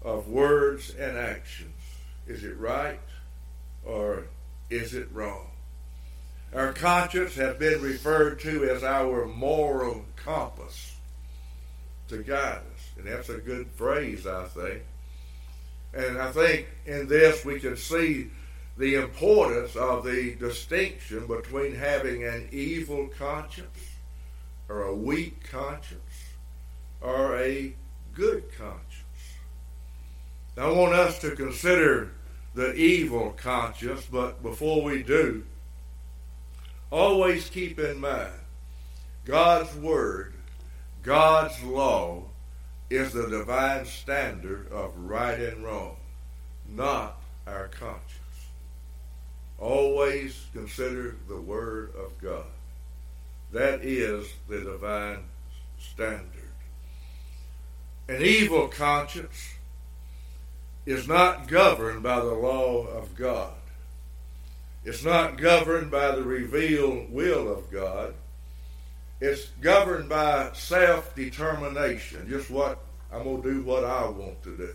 of 0.00 0.28
words 0.28 0.90
and 0.90 1.18
actions. 1.18 1.74
Is 2.28 2.44
it 2.44 2.56
right 2.56 3.00
or 3.84 4.26
is 4.70 4.94
it 4.94 5.08
wrong? 5.12 5.49
Our 6.52 6.72
conscience 6.72 7.34
has 7.36 7.56
been 7.56 7.80
referred 7.80 8.40
to 8.40 8.64
as 8.64 8.82
our 8.82 9.26
moral 9.26 10.04
compass 10.16 10.96
to 12.08 12.18
guide 12.18 12.62
us. 12.74 12.90
And 12.98 13.06
that's 13.06 13.28
a 13.28 13.38
good 13.38 13.68
phrase, 13.70 14.26
I 14.26 14.44
think. 14.46 14.82
And 15.94 16.18
I 16.18 16.32
think 16.32 16.68
in 16.86 17.06
this 17.06 17.44
we 17.44 17.60
can 17.60 17.76
see 17.76 18.30
the 18.76 18.96
importance 18.96 19.76
of 19.76 20.04
the 20.04 20.34
distinction 20.36 21.26
between 21.26 21.74
having 21.74 22.24
an 22.24 22.48
evil 22.50 23.08
conscience 23.16 23.90
or 24.68 24.82
a 24.82 24.94
weak 24.94 25.48
conscience 25.50 26.00
or 27.00 27.36
a 27.36 27.74
good 28.12 28.44
conscience. 28.56 29.04
I 30.56 30.68
want 30.70 30.94
us 30.94 31.18
to 31.20 31.30
consider 31.36 32.12
the 32.54 32.74
evil 32.74 33.30
conscience, 33.30 34.06
but 34.10 34.42
before 34.42 34.82
we 34.82 35.02
do, 35.02 35.44
always 36.90 37.48
keep 37.48 37.78
in 37.78 38.00
mind 38.00 38.32
God's 39.24 39.74
Word, 39.76 40.34
God's 41.02 41.62
law, 41.62 42.24
is 42.88 43.12
the 43.12 43.28
divine 43.28 43.86
standard 43.86 44.70
of 44.72 44.92
right 44.96 45.38
and 45.38 45.64
wrong, 45.64 45.96
not 46.68 47.20
our 47.46 47.68
conscience. 47.68 48.16
Always 49.58 50.46
consider 50.52 51.16
the 51.28 51.40
Word 51.40 51.92
of 51.96 52.18
God. 52.20 52.46
That 53.52 53.84
is 53.84 54.26
the 54.48 54.60
divine 54.60 55.24
standard. 55.78 56.26
An 58.08 58.22
evil 58.22 58.66
conscience 58.68 59.54
is 60.86 61.06
not 61.06 61.46
governed 61.46 62.02
by 62.02 62.18
the 62.20 62.34
law 62.34 62.86
of 62.86 63.14
God. 63.14 63.52
It's 64.84 65.04
not 65.04 65.36
governed 65.36 65.90
by 65.90 66.12
the 66.12 66.22
revealed 66.22 67.12
will 67.12 67.52
of 67.52 67.70
God. 67.70 68.14
It's 69.20 69.46
governed 69.60 70.08
by 70.08 70.50
self 70.54 71.14
determination, 71.14 72.26
just 72.28 72.50
what 72.50 72.78
I'm 73.12 73.24
going 73.24 73.42
to 73.42 73.54
do 73.54 73.62
what 73.62 73.84
I 73.84 74.08
want 74.08 74.42
to 74.44 74.56
do. 74.56 74.74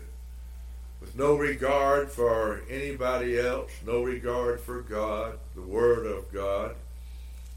With 1.00 1.16
no 1.16 1.36
regard 1.36 2.10
for 2.10 2.62
anybody 2.70 3.38
else, 3.38 3.70
no 3.84 4.02
regard 4.02 4.60
for 4.60 4.82
God, 4.82 5.38
the 5.54 5.62
Word 5.62 6.06
of 6.06 6.32
God, 6.32 6.76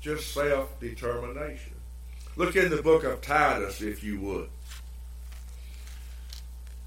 just 0.02 0.34
self 0.34 0.80
determination. 0.80 1.74
Look 2.36 2.56
in 2.56 2.70
the 2.70 2.82
book 2.82 3.04
of 3.04 3.22
Titus, 3.22 3.82
if 3.82 4.04
you 4.04 4.20
would. 4.22 4.50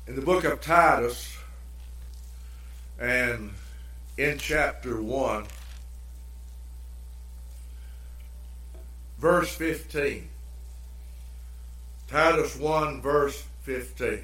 In 0.08 0.16
the 0.16 0.22
book 0.22 0.44
of 0.44 0.60
Titus, 0.60 1.36
and 2.98 3.52
in 4.16 4.38
chapter 4.38 5.00
1, 5.00 5.46
verse 9.18 9.54
15. 9.54 10.28
Titus 12.08 12.56
1, 12.56 13.00
verse 13.00 13.42
15. 13.62 14.20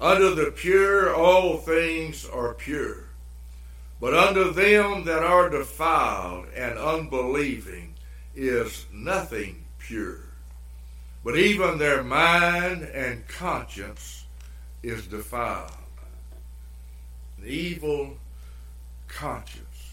Under 0.00 0.34
the 0.34 0.50
pure 0.50 1.14
all 1.14 1.58
things 1.58 2.26
are 2.26 2.54
pure, 2.54 3.04
but 4.00 4.14
under 4.14 4.50
them 4.50 5.04
that 5.04 5.22
are 5.22 5.50
defiled 5.50 6.46
and 6.56 6.78
unbelieving 6.78 7.94
is 8.34 8.86
nothing 8.92 9.64
pure. 9.78 10.20
But 11.22 11.38
even 11.38 11.78
their 11.78 12.02
mind 12.02 12.82
and 12.82 13.26
conscience 13.28 14.24
is 14.82 15.06
defiled. 15.06 15.70
The 17.38 17.48
evil 17.48 18.16
conscience 19.14 19.92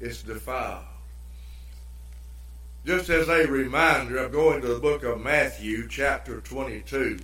is 0.00 0.22
defiled. 0.22 0.84
Just 2.84 3.08
as 3.08 3.28
a 3.28 3.46
reminder, 3.46 4.24
I'm 4.24 4.32
going 4.32 4.60
to 4.62 4.68
the 4.68 4.80
book 4.80 5.04
of 5.04 5.20
Matthew, 5.20 5.86
chapter 5.88 6.40
22. 6.40 7.20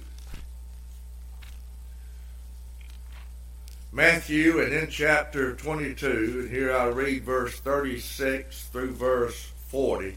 Matthew, 3.92 4.60
and 4.60 4.72
in 4.74 4.90
chapter 4.90 5.54
22, 5.54 6.40
and 6.40 6.50
here 6.50 6.76
I 6.76 6.86
read 6.88 7.24
verse 7.24 7.58
36 7.60 8.64
through 8.64 8.92
verse 8.92 9.50
40. 9.68 10.16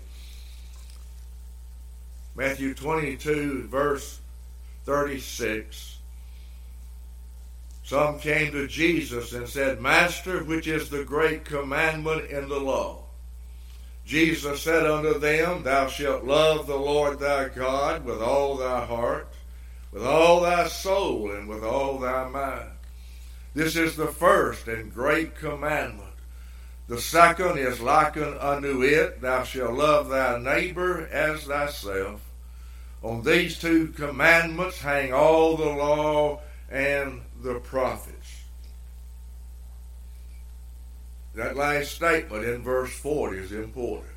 Matthew 2.35 2.73
22, 2.73 3.67
verse 3.67 4.19
36. 4.83 5.98
Some 7.89 8.19
came 8.19 8.51
to 8.51 8.67
Jesus 8.67 9.33
and 9.33 9.49
said, 9.49 9.81
Master, 9.81 10.43
which 10.43 10.67
is 10.67 10.91
the 10.91 11.03
great 11.03 11.43
commandment 11.43 12.29
in 12.29 12.47
the 12.47 12.59
law? 12.59 13.05
Jesus 14.05 14.61
said 14.61 14.85
unto 14.85 15.17
them, 15.17 15.63
Thou 15.63 15.87
shalt 15.87 16.23
love 16.23 16.67
the 16.67 16.75
Lord 16.75 17.17
thy 17.17 17.49
God 17.49 18.05
with 18.05 18.21
all 18.21 18.57
thy 18.57 18.85
heart, 18.85 19.33
with 19.91 20.05
all 20.05 20.41
thy 20.41 20.67
soul, 20.67 21.31
and 21.31 21.49
with 21.49 21.63
all 21.63 21.97
thy 21.97 22.29
mind. 22.29 22.69
This 23.55 23.75
is 23.75 23.95
the 23.95 24.05
first 24.05 24.67
and 24.67 24.93
great 24.93 25.33
commandment. 25.33 26.13
The 26.87 27.01
second 27.01 27.57
is 27.57 27.81
likened 27.81 28.37
unto 28.39 28.83
it, 28.83 29.19
Thou 29.19 29.41
shalt 29.41 29.73
love 29.73 30.09
thy 30.09 30.37
neighbor 30.37 31.07
as 31.07 31.45
thyself. 31.45 32.21
On 33.01 33.23
these 33.23 33.57
two 33.57 33.87
commandments 33.87 34.79
hang 34.79 35.11
all 35.11 35.57
the 35.57 35.65
law 35.65 36.41
and 36.69 37.21
the 37.41 37.59
prophets. 37.59 38.43
That 41.35 41.55
last 41.55 41.91
statement 41.91 42.43
in 42.43 42.63
verse 42.63 42.91
40 42.91 43.37
is 43.37 43.51
important. 43.51 44.11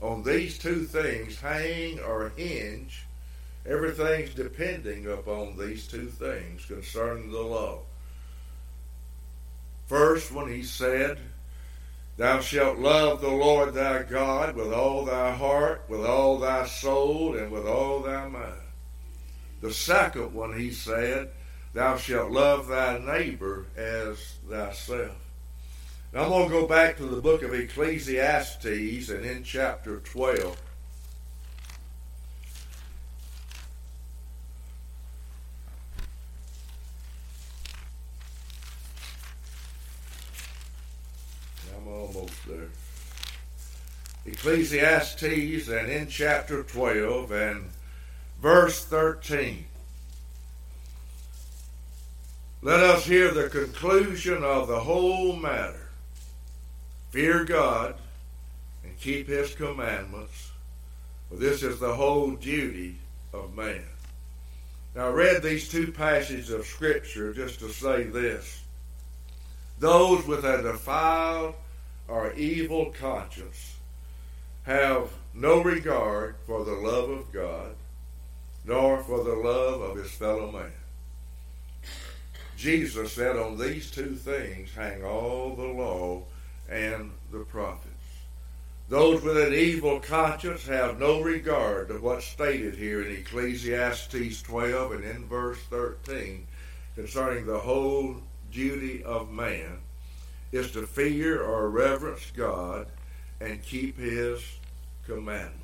On 0.00 0.22
these 0.22 0.58
two 0.58 0.84
things 0.84 1.40
hang 1.40 1.98
or 2.00 2.32
hinge, 2.36 3.06
everything's 3.66 4.34
depending 4.34 5.06
upon 5.06 5.58
these 5.58 5.86
two 5.86 6.06
things 6.06 6.64
concerning 6.64 7.30
the 7.30 7.40
law. 7.40 7.80
First, 9.86 10.32
when 10.32 10.48
he 10.48 10.62
said, 10.62 11.18
Thou 12.16 12.40
shalt 12.40 12.78
love 12.78 13.20
the 13.20 13.30
Lord 13.30 13.74
thy 13.74 14.02
God 14.02 14.54
with 14.54 14.72
all 14.72 15.04
thy 15.04 15.32
heart, 15.32 15.84
with 15.88 16.04
all 16.04 16.38
thy 16.38 16.66
soul, 16.66 17.36
and 17.36 17.50
with 17.50 17.66
all 17.66 18.00
thy 18.00 18.28
mind. 18.28 18.60
The 19.60 19.72
second 19.72 20.32
one 20.32 20.58
he 20.58 20.70
said, 20.70 21.30
Thou 21.72 21.96
shalt 21.96 22.32
love 22.32 22.66
thy 22.66 22.98
neighbor 22.98 23.66
as 23.76 24.34
thyself. 24.48 25.16
Now 26.12 26.24
I'm 26.24 26.30
going 26.30 26.48
to 26.48 26.60
go 26.60 26.66
back 26.66 26.96
to 26.96 27.04
the 27.04 27.20
book 27.20 27.42
of 27.44 27.54
Ecclesiastes 27.54 29.08
and 29.10 29.24
in 29.24 29.44
chapter 29.44 30.00
12. 30.00 30.60
I'm 41.76 41.86
almost 41.86 42.48
there. 42.48 42.70
Ecclesiastes 44.26 45.68
and 45.68 45.88
in 45.88 46.08
chapter 46.08 46.64
12 46.64 47.30
and 47.30 47.70
verse 48.42 48.84
13. 48.84 49.66
Let 52.62 52.80
us 52.80 53.06
hear 53.06 53.30
the 53.30 53.48
conclusion 53.48 54.44
of 54.44 54.68
the 54.68 54.80
whole 54.80 55.34
matter. 55.34 55.88
Fear 57.08 57.44
God 57.44 57.94
and 58.84 59.00
keep 59.00 59.28
his 59.28 59.54
commandments, 59.54 60.50
for 61.30 61.36
this 61.36 61.62
is 61.62 61.80
the 61.80 61.94
whole 61.94 62.32
duty 62.32 62.96
of 63.32 63.56
man. 63.56 63.86
Now, 64.94 65.06
I 65.06 65.12
read 65.12 65.42
these 65.42 65.70
two 65.70 65.90
passages 65.90 66.50
of 66.50 66.66
Scripture 66.66 67.32
just 67.32 67.60
to 67.60 67.70
say 67.70 68.02
this. 68.04 68.60
Those 69.78 70.26
with 70.26 70.44
a 70.44 70.60
defiled 70.60 71.54
or 72.08 72.34
evil 72.34 72.92
conscience 73.00 73.76
have 74.64 75.10
no 75.32 75.62
regard 75.62 76.36
for 76.46 76.66
the 76.66 76.72
love 76.72 77.08
of 77.08 77.32
God, 77.32 77.74
nor 78.66 79.02
for 79.02 79.24
the 79.24 79.36
love 79.36 79.80
of 79.80 79.96
his 79.96 80.10
fellow 80.10 80.52
man. 80.52 80.72
Jesus 82.60 83.14
said, 83.14 83.36
On 83.36 83.56
these 83.56 83.90
two 83.90 84.14
things 84.14 84.74
hang 84.74 85.02
all 85.02 85.56
the 85.56 85.66
law 85.66 86.24
and 86.68 87.10
the 87.32 87.38
prophets. 87.38 87.88
Those 88.90 89.22
with 89.22 89.38
an 89.38 89.54
evil 89.54 89.98
conscience 89.98 90.66
have 90.66 90.98
no 90.98 91.22
regard 91.22 91.88
to 91.88 91.94
what's 91.94 92.26
stated 92.26 92.74
here 92.74 93.00
in 93.00 93.16
Ecclesiastes 93.16 94.42
12 94.42 94.92
and 94.92 95.04
in 95.04 95.24
verse 95.26 95.58
13 95.70 96.46
concerning 96.96 97.46
the 97.46 97.60
whole 97.60 98.16
duty 98.52 99.02
of 99.04 99.30
man 99.30 99.78
is 100.52 100.70
to 100.72 100.86
fear 100.86 101.42
or 101.42 101.70
reverence 101.70 102.30
God 102.36 102.88
and 103.40 103.62
keep 103.62 103.96
his 103.96 104.42
commandments. 105.06 105.56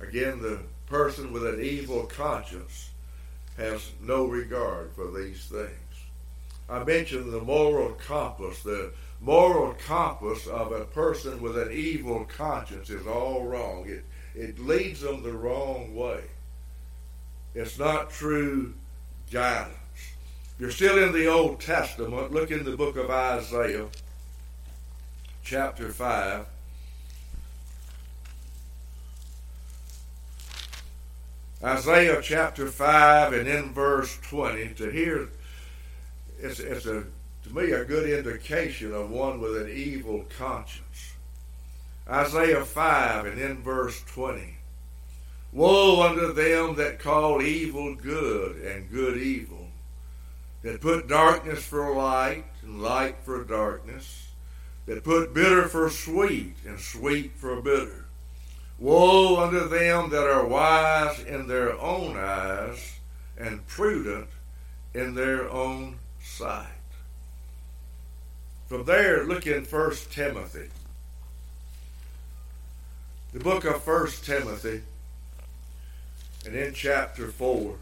Again, 0.00 0.42
the 0.42 0.58
person 0.86 1.32
with 1.32 1.46
an 1.46 1.60
evil 1.62 2.02
conscience 2.06 2.89
has 3.60 3.90
no 4.00 4.24
regard 4.26 4.90
for 4.92 5.10
these 5.10 5.44
things. 5.44 5.70
I 6.68 6.82
mentioned 6.82 7.32
the 7.32 7.40
moral 7.40 7.92
compass. 7.92 8.62
The 8.62 8.92
moral 9.20 9.74
compass 9.86 10.46
of 10.46 10.72
a 10.72 10.84
person 10.86 11.42
with 11.42 11.58
an 11.58 11.70
evil 11.70 12.24
conscience 12.24 12.88
is 12.88 13.06
all 13.06 13.44
wrong. 13.44 13.86
It, 13.86 14.04
it 14.34 14.58
leads 14.58 15.00
them 15.00 15.22
the 15.22 15.32
wrong 15.32 15.94
way. 15.94 16.22
It's 17.54 17.78
not 17.78 18.10
true 18.10 18.72
guidance. 19.30 19.74
You're 20.58 20.70
still 20.70 21.02
in 21.02 21.12
the 21.12 21.26
Old 21.26 21.60
Testament. 21.60 22.32
Look 22.32 22.50
in 22.50 22.64
the 22.64 22.76
book 22.76 22.96
of 22.96 23.10
Isaiah, 23.10 23.88
chapter 25.42 25.90
5. 25.90 26.46
Isaiah 31.62 32.20
chapter 32.22 32.68
5 32.68 33.34
and 33.34 33.46
in 33.46 33.74
verse 33.74 34.18
20 34.22 34.74
to 34.74 34.90
hear 34.90 35.28
it's, 36.38 36.58
it's 36.58 36.86
a 36.86 37.04
to 37.42 37.54
me 37.54 37.72
a 37.72 37.84
good 37.84 38.08
indication 38.08 38.94
of 38.94 39.10
one 39.10 39.40
with 39.40 39.56
an 39.56 39.68
evil 39.68 40.24
conscience. 40.38 41.14
Isaiah 42.08 42.64
5 42.64 43.26
and 43.26 43.40
in 43.40 43.62
verse 43.62 44.02
20. 44.02 44.56
Woe 45.52 46.02
unto 46.02 46.32
them 46.32 46.76
that 46.76 46.98
call 46.98 47.42
evil 47.42 47.94
good 47.94 48.56
and 48.56 48.90
good 48.90 49.18
evil, 49.18 49.68
that 50.62 50.80
put 50.80 51.08
darkness 51.08 51.64
for 51.64 51.94
light 51.94 52.44
and 52.62 52.82
light 52.82 53.16
for 53.22 53.44
darkness, 53.44 54.28
that 54.86 55.02
put 55.02 55.34
bitter 55.34 55.68
for 55.68 55.90
sweet 55.90 56.56
and 56.66 56.78
sweet 56.78 57.32
for 57.36 57.60
bitter. 57.60 58.06
Woe 58.80 59.36
unto 59.36 59.68
them 59.68 60.08
that 60.08 60.24
are 60.24 60.46
wise 60.46 61.20
in 61.20 61.46
their 61.46 61.78
own 61.78 62.16
eyes 62.16 62.98
and 63.36 63.66
prudent 63.66 64.28
in 64.94 65.14
their 65.14 65.50
own 65.50 65.98
sight. 66.22 66.66
From 68.68 68.86
there, 68.86 69.24
look 69.24 69.46
in 69.46 69.64
1 69.64 69.92
Timothy. 70.10 70.70
The 73.34 73.40
book 73.40 73.64
of 73.64 73.86
1 73.86 74.06
Timothy, 74.22 74.82
and 76.46 76.54
in 76.54 76.72
chapter 76.72 77.28
4. 77.28 77.76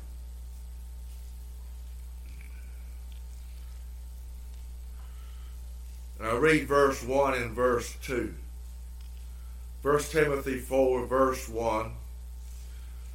And 6.18 6.28
I'll 6.28 6.38
read 6.38 6.66
verse 6.66 7.04
1 7.04 7.34
and 7.34 7.52
verse 7.52 7.94
2. 8.02 8.34
1 9.82 9.98
Timothy 10.10 10.58
4, 10.58 11.06
verse 11.06 11.48
1. 11.48 11.92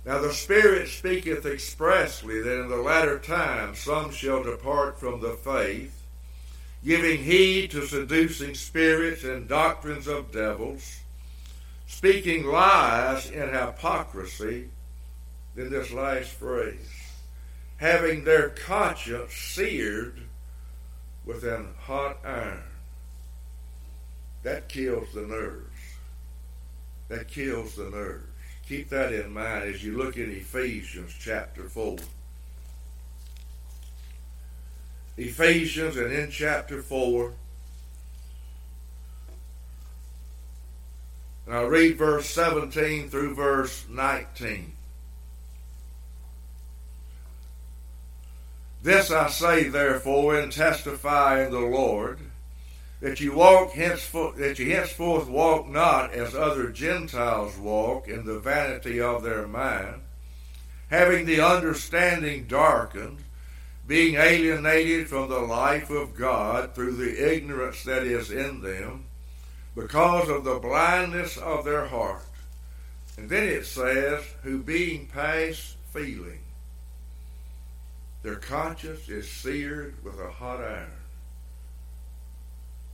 Now 0.05 0.19
the 0.19 0.33
Spirit 0.33 0.87
speaketh 0.89 1.45
expressly 1.45 2.41
that 2.41 2.61
in 2.61 2.69
the 2.69 2.77
latter 2.77 3.19
time 3.19 3.75
some 3.75 4.11
shall 4.11 4.43
depart 4.43 4.99
from 4.99 5.21
the 5.21 5.33
faith, 5.33 6.03
giving 6.83 7.23
heed 7.23 7.71
to 7.71 7.85
seducing 7.85 8.55
spirits 8.55 9.23
and 9.23 9.47
doctrines 9.47 10.07
of 10.07 10.31
devils, 10.31 10.99
speaking 11.87 12.45
lies 12.45 13.29
in 13.29 13.49
hypocrisy. 13.49 14.69
Then 15.55 15.69
this 15.69 15.91
last 15.91 16.31
phrase, 16.31 16.89
having 17.77 18.23
their 18.23 18.49
conscience 18.49 19.33
seared 19.33 20.19
with 21.25 21.43
an 21.43 21.67
hot 21.79 22.17
iron. 22.25 22.63
That 24.43 24.67
kills 24.67 25.13
the 25.13 25.21
nerves. 25.21 25.72
That 27.13 27.27
kills 27.27 27.75
the 27.75 27.91
nerves. 27.91 28.25
Keep 28.67 28.89
that 28.89 29.13
in 29.13 29.31
mind 29.31 29.65
as 29.65 29.83
you 29.83 29.95
look 29.95 30.17
in 30.17 30.31
Ephesians 30.31 31.13
chapter 31.19 31.69
4. 31.69 31.97
Ephesians 35.17 35.95
and 35.95 36.11
in 36.11 36.31
chapter 36.31 36.81
4. 36.81 37.33
And 41.45 41.55
I'll 41.55 41.67
read 41.67 41.99
verse 41.99 42.27
17 42.31 43.09
through 43.09 43.35
verse 43.35 43.85
19. 43.87 44.73
This 48.81 49.11
I 49.11 49.29
say, 49.29 49.65
therefore, 49.65 50.39
and 50.39 50.51
testify 50.51 51.45
in 51.45 51.51
the 51.51 51.59
Lord 51.59 52.17
that 53.03 53.19
you 53.19 53.35
walk 53.35 53.73
henceforth 53.73 54.37
that 54.37 54.57
you 54.57 54.73
henceforth 54.73 55.27
walk 55.27 55.67
not 55.67 56.13
as 56.13 56.33
other 56.33 56.69
Gentiles 56.69 57.57
walk 57.57 58.07
in 58.07 58.25
the 58.25 58.39
vanity 58.39 59.01
of 59.01 59.23
their 59.23 59.45
mind, 59.45 60.01
having 60.89 61.25
the 61.25 61.41
understanding 61.41 62.45
darkened, 62.47 63.17
being 63.85 64.15
alienated 64.15 65.09
from 65.09 65.27
the 65.27 65.41
life 65.41 65.89
of 65.89 66.15
God 66.15 66.73
through 66.73 66.95
the 66.95 67.35
ignorance 67.35 67.83
that 67.83 68.03
is 68.03 68.31
in 68.31 68.61
them, 68.61 69.03
because 69.75 70.29
of 70.29 70.45
the 70.45 70.59
blindness 70.59 71.35
of 71.35 71.65
their 71.65 71.85
heart. 71.85 72.23
And 73.17 73.29
then 73.29 73.43
it 73.43 73.65
says, 73.65 74.23
who 74.43 74.59
being 74.59 75.07
past 75.07 75.75
feeling, 75.91 76.39
their 78.21 78.37
conscience 78.37 79.09
is 79.09 79.29
seared 79.29 80.01
with 80.05 80.17
a 80.21 80.31
hot 80.31 80.61
iron 80.61 81.02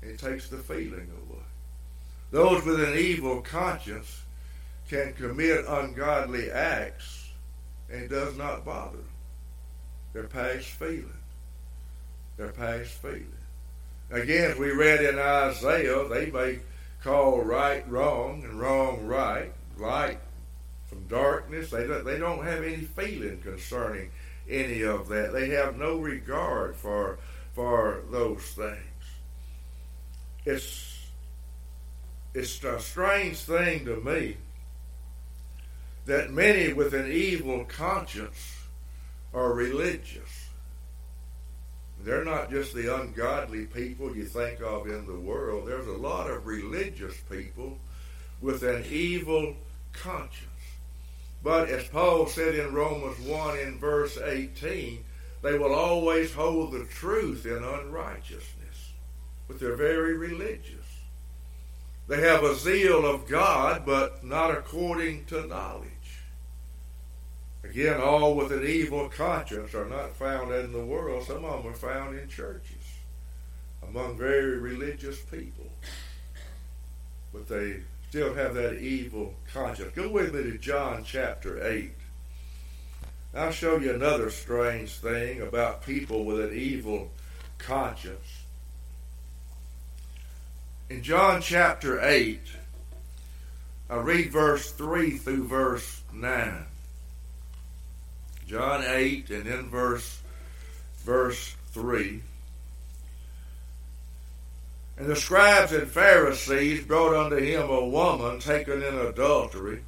it 0.01 0.19
takes 0.19 0.49
the 0.49 0.57
feeling 0.57 1.09
away. 1.27 1.43
Those 2.31 2.63
with 2.63 2.81
an 2.81 2.97
evil 2.97 3.41
conscience 3.41 4.21
can 4.87 5.13
commit 5.13 5.65
ungodly 5.67 6.51
acts 6.51 7.29
and 7.91 8.09
does 8.09 8.37
not 8.37 8.65
bother 8.65 8.97
them. 8.97 9.09
They're 10.13 10.23
past 10.23 10.67
feeling. 10.67 11.11
They're 12.37 12.51
past 12.51 12.91
feeling. 12.91 13.33
Again, 14.11 14.57
we 14.59 14.71
read 14.71 15.03
in 15.03 15.19
Isaiah, 15.19 16.07
they 16.07 16.31
may 16.31 16.59
call 17.03 17.41
right 17.41 17.87
wrong 17.89 18.43
and 18.43 18.59
wrong 18.59 19.05
right, 19.05 19.51
light 19.77 20.19
from 20.87 21.05
darkness. 21.07 21.69
They 21.69 21.85
don't, 21.85 22.05
they 22.05 22.17
don't 22.17 22.43
have 22.43 22.63
any 22.63 22.77
feeling 22.77 23.39
concerning 23.41 24.09
any 24.49 24.81
of 24.81 25.07
that. 25.09 25.33
They 25.33 25.49
have 25.49 25.77
no 25.77 25.97
regard 25.97 26.75
for 26.75 27.19
for 27.53 28.03
those 28.09 28.41
things 28.41 28.88
it's 30.45 30.97
it's 32.33 32.63
a 32.63 32.79
strange 32.79 33.37
thing 33.37 33.85
to 33.85 33.97
me 33.97 34.37
that 36.05 36.31
many 36.31 36.73
with 36.73 36.93
an 36.93 37.11
evil 37.11 37.65
conscience 37.65 38.57
are 39.33 39.53
religious. 39.53 40.47
They're 42.03 42.23
not 42.23 42.49
just 42.49 42.73
the 42.73 42.95
ungodly 42.95 43.65
people 43.65 44.15
you 44.15 44.25
think 44.25 44.61
of 44.61 44.87
in 44.87 45.05
the 45.05 45.19
world. 45.19 45.67
There's 45.67 45.87
a 45.87 45.91
lot 45.91 46.29
of 46.29 46.45
religious 46.45 47.15
people 47.29 47.77
with 48.41 48.63
an 48.63 48.85
evil 48.89 49.55
conscience. 49.91 50.45
But 51.43 51.69
as 51.69 51.87
Paul 51.87 52.27
said 52.27 52.55
in 52.55 52.73
Romans 52.73 53.19
1 53.19 53.59
in 53.59 53.79
verse 53.79 54.17
18, 54.17 55.03
they 55.41 55.57
will 55.57 55.73
always 55.73 56.33
hold 56.33 56.71
the 56.71 56.85
truth 56.85 57.45
in 57.45 57.63
unrighteousness 57.63 58.88
but 59.49 59.59
they're 59.59 59.75
very 59.75 60.15
religious. 60.15 60.75
They 62.07 62.21
have 62.21 62.43
a 62.43 62.55
zeal 62.55 63.05
of 63.05 63.27
God, 63.27 63.83
but 63.85 64.23
not 64.23 64.51
according 64.51 65.25
to 65.25 65.45
knowledge. 65.47 65.89
Again, 67.63 67.99
all 67.99 68.35
with 68.35 68.51
an 68.51 68.65
evil 68.65 69.09
conscience 69.09 69.73
are 69.73 69.89
not 69.89 70.15
found 70.15 70.53
in 70.53 70.71
the 70.71 70.85
world. 70.85 71.25
Some 71.25 71.43
of 71.43 71.63
them 71.63 71.71
are 71.71 71.75
found 71.75 72.17
in 72.17 72.29
churches, 72.29 72.83
among 73.87 74.17
very 74.17 74.57
religious 74.57 75.19
people. 75.19 75.67
But 77.33 77.47
they 77.47 77.81
still 78.09 78.33
have 78.35 78.53
that 78.53 78.79
evil 78.79 79.33
conscience. 79.51 79.91
Go 79.95 80.09
with 80.09 80.33
me 80.33 80.43
to 80.43 80.57
John 80.59 81.03
chapter 81.03 81.67
8. 81.67 81.91
I'll 83.35 83.51
show 83.51 83.77
you 83.77 83.93
another 83.93 84.29
strange 84.29 84.93
thing 84.97 85.41
about 85.41 85.85
people 85.85 86.23
with 86.23 86.39
an 86.39 86.53
evil 86.55 87.09
conscience. 87.57 88.38
In 90.89 91.03
John 91.03 91.39
chapter 91.43 92.03
8, 92.03 92.39
I 93.91 93.95
read 93.97 94.31
verse 94.31 94.71
3 94.71 95.17
through 95.17 95.47
verse 95.47 96.01
9. 96.11 96.65
John 98.47 98.83
8 98.83 99.29
and 99.29 99.43
then 99.43 99.69
verse 99.69 100.19
verse 101.03 101.55
3. 101.73 102.23
And 104.97 105.07
the 105.07 105.15
scribes 105.15 105.71
and 105.73 105.87
Pharisees 105.87 106.83
brought 106.85 107.13
unto 107.13 107.37
him 107.37 107.69
a 107.69 107.87
woman 107.87 108.39
taken 108.39 108.81
in 108.81 108.95
adultery. 108.95 109.83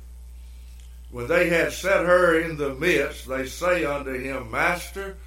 When 1.10 1.28
they 1.28 1.50
had 1.50 1.74
set 1.74 2.06
her 2.06 2.40
in 2.40 2.58
the 2.58 2.76
midst, 2.76 3.28
they 3.28 3.48
say 3.48 3.86
unto 3.86 4.14
him, 4.14 4.52
Master, 4.52 5.18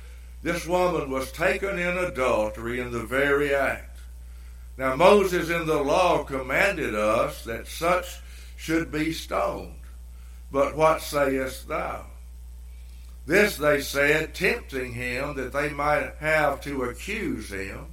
this 0.40 0.68
woman 0.68 1.10
was 1.10 1.32
taken 1.32 1.80
in 1.80 1.98
adultery 1.98 2.78
in 2.78 2.92
the 2.92 3.02
very 3.02 3.52
act. 3.52 3.93
Now, 4.76 4.96
Moses 4.96 5.50
in 5.50 5.66
the 5.66 5.82
law 5.82 6.24
commanded 6.24 6.94
us 6.94 7.44
that 7.44 7.68
such 7.68 8.20
should 8.56 8.90
be 8.90 9.12
stoned. 9.12 9.74
But 10.50 10.76
what 10.76 11.00
sayest 11.00 11.68
thou? 11.68 12.06
This 13.26 13.56
they 13.56 13.80
said, 13.80 14.34
tempting 14.34 14.92
him 14.92 15.34
that 15.36 15.52
they 15.52 15.70
might 15.70 16.14
have 16.18 16.60
to 16.62 16.84
accuse 16.84 17.50
him. 17.50 17.86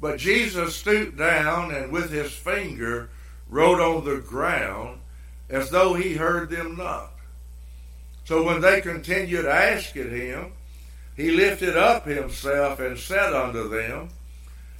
But 0.00 0.18
Jesus 0.18 0.76
stooped 0.76 1.16
down 1.16 1.72
and 1.74 1.90
with 1.90 2.10
his 2.10 2.32
finger 2.32 3.08
wrote 3.48 3.80
on 3.80 4.04
the 4.04 4.20
ground 4.20 5.00
as 5.48 5.70
though 5.70 5.94
he 5.94 6.14
heard 6.14 6.50
them 6.50 6.76
not. 6.76 7.12
So 8.24 8.42
when 8.42 8.60
they 8.60 8.80
continued 8.80 9.46
asking 9.46 10.10
him, 10.10 10.52
he 11.16 11.30
lifted 11.30 11.76
up 11.76 12.06
himself 12.06 12.80
and 12.80 12.98
said 12.98 13.32
unto 13.32 13.68
them, 13.68 14.08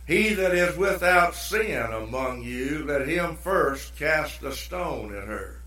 he 0.06 0.34
that 0.34 0.54
is 0.54 0.76
without 0.76 1.34
sin 1.34 1.92
among 1.92 2.42
you, 2.42 2.84
let 2.86 3.08
him 3.08 3.36
first 3.36 3.96
cast 3.96 4.42
a 4.42 4.52
stone 4.52 5.14
at 5.14 5.28
her. 5.28 5.62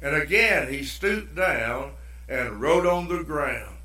And 0.00 0.16
again 0.16 0.72
he 0.72 0.82
stooped 0.82 1.34
down 1.34 1.92
and 2.28 2.60
wrote 2.60 2.86
on 2.86 3.08
the 3.08 3.22
ground. 3.22 3.76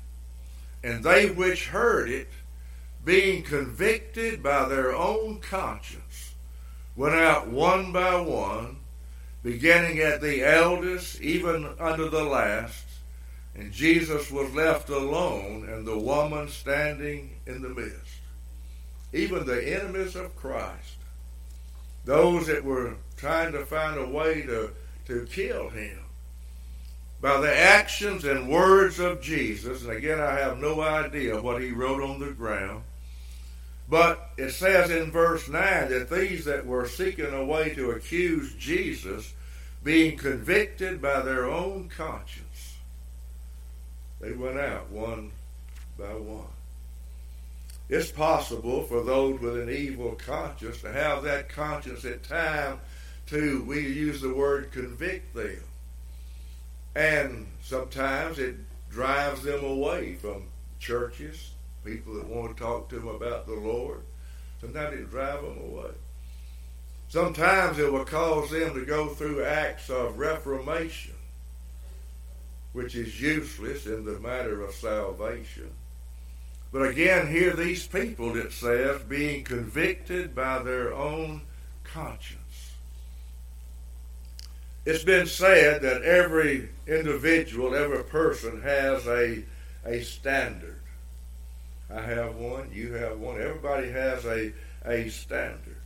And 0.82 1.04
they 1.04 1.30
which 1.30 1.68
heard 1.68 2.08
it, 2.08 2.28
being 3.04 3.42
convicted 3.42 4.42
by 4.42 4.66
their 4.68 4.94
own 4.94 5.40
conscience, 5.40 6.34
went 6.96 7.14
out 7.14 7.48
one 7.48 7.92
by 7.92 8.20
one, 8.20 8.78
beginning 9.42 9.98
at 9.98 10.20
the 10.20 10.42
eldest, 10.44 11.20
even 11.20 11.68
unto 11.78 12.08
the 12.08 12.24
last. 12.24 12.84
And 13.54 13.72
Jesus 13.72 14.30
was 14.30 14.54
left 14.54 14.88
alone, 14.88 15.68
and 15.68 15.86
the 15.86 15.98
woman 15.98 16.48
standing 16.48 17.36
in 17.46 17.62
the 17.62 17.68
midst. 17.68 18.15
Even 19.12 19.46
the 19.46 19.74
enemies 19.74 20.16
of 20.16 20.36
Christ, 20.36 20.96
those 22.04 22.46
that 22.46 22.64
were 22.64 22.96
trying 23.16 23.52
to 23.52 23.64
find 23.64 23.98
a 23.98 24.06
way 24.06 24.42
to, 24.42 24.70
to 25.06 25.26
kill 25.30 25.70
him, 25.70 25.98
by 27.20 27.40
the 27.40 27.56
actions 27.56 28.24
and 28.24 28.48
words 28.48 28.98
of 28.98 29.22
Jesus, 29.22 29.82
and 29.82 29.90
again, 29.90 30.20
I 30.20 30.38
have 30.38 30.58
no 30.58 30.80
idea 30.80 31.40
what 31.40 31.62
he 31.62 31.70
wrote 31.70 32.02
on 32.02 32.20
the 32.20 32.32
ground, 32.32 32.82
but 33.88 34.30
it 34.36 34.50
says 34.50 34.90
in 34.90 35.10
verse 35.10 35.48
9 35.48 35.88
that 35.88 36.10
these 36.10 36.44
that 36.44 36.66
were 36.66 36.86
seeking 36.86 37.32
a 37.32 37.44
way 37.44 37.74
to 37.74 37.92
accuse 37.92 38.54
Jesus, 38.54 39.32
being 39.82 40.18
convicted 40.18 41.00
by 41.00 41.20
their 41.20 41.46
own 41.46 41.88
conscience, 41.88 42.76
they 44.20 44.32
went 44.32 44.58
out 44.58 44.90
one 44.90 45.30
by 45.98 46.14
one. 46.14 46.48
It's 47.88 48.10
possible 48.10 48.82
for 48.82 49.02
those 49.02 49.40
with 49.40 49.60
an 49.60 49.70
evil 49.70 50.12
conscience 50.12 50.80
to 50.80 50.92
have 50.92 51.22
that 51.22 51.48
conscience 51.48 52.04
at 52.04 52.24
time 52.24 52.80
to, 53.26 53.62
we 53.64 53.80
use 53.80 54.20
the 54.20 54.34
word 54.34 54.72
convict 54.72 55.34
them. 55.34 55.62
And 56.94 57.46
sometimes 57.62 58.38
it 58.38 58.56
drives 58.90 59.42
them 59.42 59.64
away 59.64 60.14
from 60.14 60.44
churches, 60.80 61.52
people 61.84 62.14
that 62.14 62.26
want 62.26 62.56
to 62.56 62.62
talk 62.62 62.88
to 62.88 62.96
them 62.96 63.08
about 63.08 63.46
the 63.46 63.54
Lord. 63.54 64.00
Sometimes 64.60 64.94
it 64.94 65.10
drives 65.10 65.42
them 65.42 65.58
away. 65.58 65.90
Sometimes 67.08 67.78
it 67.78 67.92
will 67.92 68.04
cause 68.04 68.50
them 68.50 68.74
to 68.74 68.84
go 68.84 69.08
through 69.08 69.44
acts 69.44 69.90
of 69.90 70.18
reformation, 70.18 71.14
which 72.72 72.96
is 72.96 73.20
useless 73.20 73.86
in 73.86 74.04
the 74.04 74.18
matter 74.18 74.62
of 74.62 74.74
salvation. 74.74 75.70
But 76.72 76.88
again, 76.88 77.28
here 77.28 77.54
these 77.54 77.86
people, 77.86 78.36
it 78.36 78.52
says, 78.52 79.02
being 79.02 79.44
convicted 79.44 80.34
by 80.34 80.62
their 80.62 80.92
own 80.92 81.42
conscience. 81.84 82.40
It's 84.84 85.04
been 85.04 85.26
said 85.26 85.82
that 85.82 86.02
every 86.02 86.68
individual, 86.86 87.74
every 87.74 88.04
person 88.04 88.62
has 88.62 89.06
a, 89.06 89.44
a 89.84 90.02
standard. 90.02 90.80
I 91.90 92.02
have 92.02 92.36
one, 92.36 92.70
you 92.72 92.94
have 92.94 93.18
one, 93.18 93.40
everybody 93.40 93.90
has 93.90 94.24
a, 94.24 94.52
a 94.84 95.08
standard. 95.08 95.76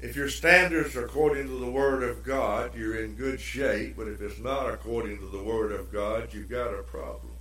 If 0.00 0.16
your 0.16 0.28
standards 0.28 0.96
are 0.96 1.06
according 1.06 1.48
to 1.48 1.58
the 1.58 1.70
Word 1.70 2.02
of 2.02 2.24
God, 2.24 2.76
you're 2.76 3.02
in 3.02 3.14
good 3.14 3.40
shape, 3.40 3.96
but 3.96 4.08
if 4.08 4.20
it's 4.20 4.40
not 4.40 4.68
according 4.68 5.18
to 5.18 5.26
the 5.26 5.42
Word 5.42 5.72
of 5.72 5.92
God, 5.92 6.34
you've 6.34 6.50
got 6.50 6.74
a 6.74 6.82
problem. 6.82 7.33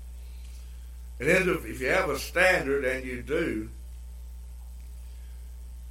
And 1.24 1.50
if 1.50 1.80
you 1.80 1.88
have 1.88 2.10
a 2.10 2.20
standard, 2.20 2.84
and 2.84 3.06
you 3.06 3.22
do, 3.22 3.70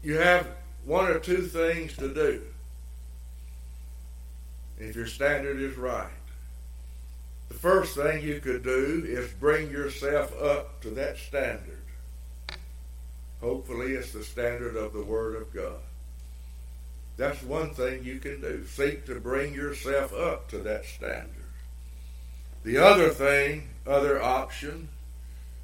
you 0.03 0.19
have 0.19 0.47
one 0.85 1.07
or 1.07 1.19
two 1.19 1.43
things 1.43 1.97
to 1.97 2.13
do 2.13 2.43
if 4.79 4.97
your 4.97 5.07
standard 5.07 5.59
is 5.61 5.77
right. 5.77 6.11
The 7.49 7.55
first 7.55 7.97
thing 7.97 8.23
you 8.23 8.41
could 8.41 8.63
do 8.63 9.05
is 9.07 9.31
bring 9.33 9.71
yourself 9.71 10.35
up 10.43 10.81
to 10.83 10.91
that 10.91 11.17
standard. 11.19 11.83
Hopefully, 13.41 13.93
it's 13.93 14.13
the 14.13 14.25
standard 14.25 14.77
of 14.77 14.93
the 14.93 15.05
Word 15.05 15.37
of 15.41 15.53
God. 15.55 15.81
That's 17.17 17.43
one 17.43 17.75
thing 17.75 18.05
you 18.05 18.19
can 18.19 18.41
do. 18.41 18.67
Seek 18.67 19.07
to 19.07 19.21
bring 19.21 19.55
yourself 19.55 20.13
up 20.13 20.49
to 20.51 20.59
that 20.59 20.85
standard. 20.85 21.29
The 22.65 22.79
other 22.79 23.11
thing, 23.11 23.69
other 23.87 24.23
option, 24.23 24.89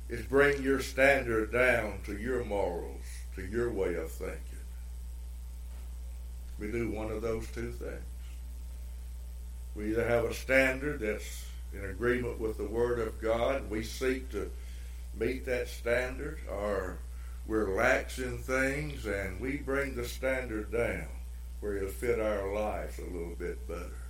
is 0.09 0.25
bring 0.27 0.63
your 0.63 0.81
standard 0.81 1.53
down 1.53 2.01
to 2.05 2.17
your 2.17 2.45
morals, 2.45 3.05
to 3.35 3.45
your 3.45 3.71
way 3.71 3.95
of 3.95 4.11
thinking. 4.11 4.43
We 6.59 6.73
do 6.73 6.91
one 6.91 7.11
of 7.11 7.23
those 7.23 7.47
two 7.49 7.73
things. 7.73 8.03
We 9.75 9.91
either 9.91 10.09
have 10.09 10.25
a 10.25 10.35
standard 10.35 11.01
that's 11.01 11.45
in 11.73 11.85
agreement 11.85 12.41
with 12.41 12.57
the 12.57 12.67
Word 12.67 12.99
of 12.99 13.21
God, 13.21 13.71
we 13.71 13.83
seek 13.83 14.31
to 14.31 14.51
meet 15.15 15.45
that 15.47 15.69
standard, 15.69 16.39
or 16.51 16.99
we're 17.47 17.75
lax 17.75 18.19
in 18.19 18.39
things 18.39 19.07
and 19.07 19.41
we 19.41 19.57
bring 19.57 19.95
the 19.95 20.05
standard 20.05 20.73
down 20.73 21.09
where 21.61 21.77
it'll 21.77 21.89
fit 21.89 22.21
our 22.21 22.53
lives 22.53 22.99
a 22.99 23.03
little 23.03 23.35
bit 23.39 23.67
better. 23.67 24.08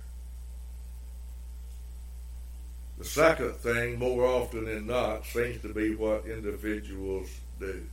The 2.99 3.05
second 3.05 3.53
thing, 3.53 3.97
more 3.97 4.25
often 4.25 4.65
than 4.65 4.87
not, 4.87 5.25
seems 5.25 5.61
to 5.61 5.73
be 5.73 5.95
what 5.95 6.25
individuals 6.25 7.29
do 7.59 7.85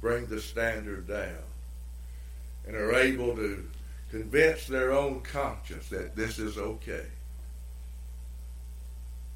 bring 0.00 0.26
the 0.26 0.40
standard 0.40 1.08
down 1.08 1.42
and 2.64 2.76
are 2.76 2.94
able 2.94 3.34
to 3.34 3.68
convince 4.10 4.66
their 4.66 4.92
own 4.92 5.20
conscience 5.22 5.88
that 5.88 6.14
this 6.14 6.38
is 6.38 6.56
okay. 6.56 7.06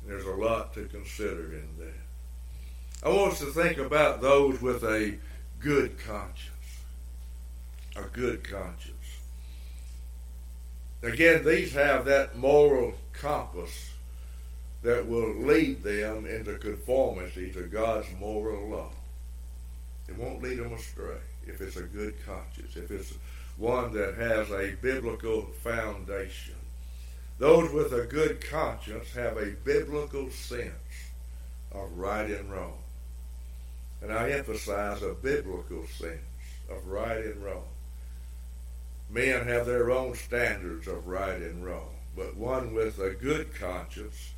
There's 0.06 0.24
a 0.24 0.30
lot 0.30 0.72
to 0.74 0.84
consider 0.84 1.52
in 1.54 1.68
that. 1.78 3.04
I 3.04 3.08
want 3.08 3.32
us 3.32 3.40
to 3.40 3.46
think 3.46 3.78
about 3.78 4.20
those 4.20 4.62
with 4.62 4.84
a 4.84 5.18
good 5.58 5.98
conscience. 5.98 6.50
A 7.96 8.02
good 8.02 8.48
conscience. 8.48 8.92
Again, 11.02 11.44
these 11.44 11.72
have 11.72 12.04
that 12.04 12.36
moral 12.36 12.94
compass 13.12 13.91
that 14.82 15.06
will 15.06 15.34
lead 15.34 15.82
them 15.82 16.26
into 16.26 16.58
conformity 16.58 17.50
to 17.52 17.62
God's 17.62 18.08
moral 18.18 18.68
law. 18.68 18.90
It 20.08 20.18
won't 20.18 20.42
lead 20.42 20.58
them 20.58 20.72
astray 20.72 21.20
if 21.46 21.60
it's 21.60 21.76
a 21.76 21.82
good 21.82 22.14
conscience, 22.26 22.76
if 22.76 22.90
it's 22.90 23.14
one 23.56 23.92
that 23.92 24.16
has 24.16 24.50
a 24.50 24.74
biblical 24.80 25.42
foundation. 25.62 26.54
Those 27.38 27.72
with 27.72 27.92
a 27.92 28.06
good 28.06 28.40
conscience 28.40 29.12
have 29.14 29.36
a 29.36 29.56
biblical 29.64 30.30
sense 30.30 30.72
of 31.72 31.96
right 31.98 32.30
and 32.30 32.50
wrong. 32.50 32.78
And 34.00 34.12
I 34.12 34.30
emphasize 34.30 35.02
a 35.02 35.14
biblical 35.14 35.86
sense 35.86 36.20
of 36.70 36.86
right 36.86 37.24
and 37.24 37.42
wrong. 37.42 37.64
Men 39.10 39.46
have 39.46 39.66
their 39.66 39.90
own 39.90 40.14
standards 40.14 40.88
of 40.88 41.06
right 41.06 41.40
and 41.40 41.64
wrong, 41.64 41.94
but 42.16 42.36
one 42.36 42.74
with 42.74 42.98
a 42.98 43.10
good 43.10 43.54
conscience, 43.54 44.31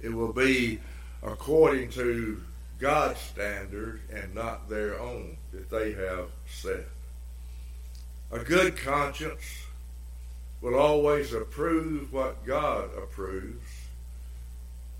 it 0.00 0.12
will 0.12 0.32
be 0.32 0.80
according 1.22 1.90
to 1.90 2.42
God's 2.78 3.20
standard 3.20 4.02
and 4.12 4.34
not 4.34 4.68
their 4.68 4.98
own 5.00 5.36
that 5.52 5.70
they 5.70 5.92
have 5.92 6.28
set. 6.46 6.86
A 8.30 8.38
good 8.40 8.76
conscience 8.76 9.64
will 10.60 10.74
always 10.74 11.32
approve 11.32 12.12
what 12.12 12.44
God 12.44 12.90
approves, 12.96 13.64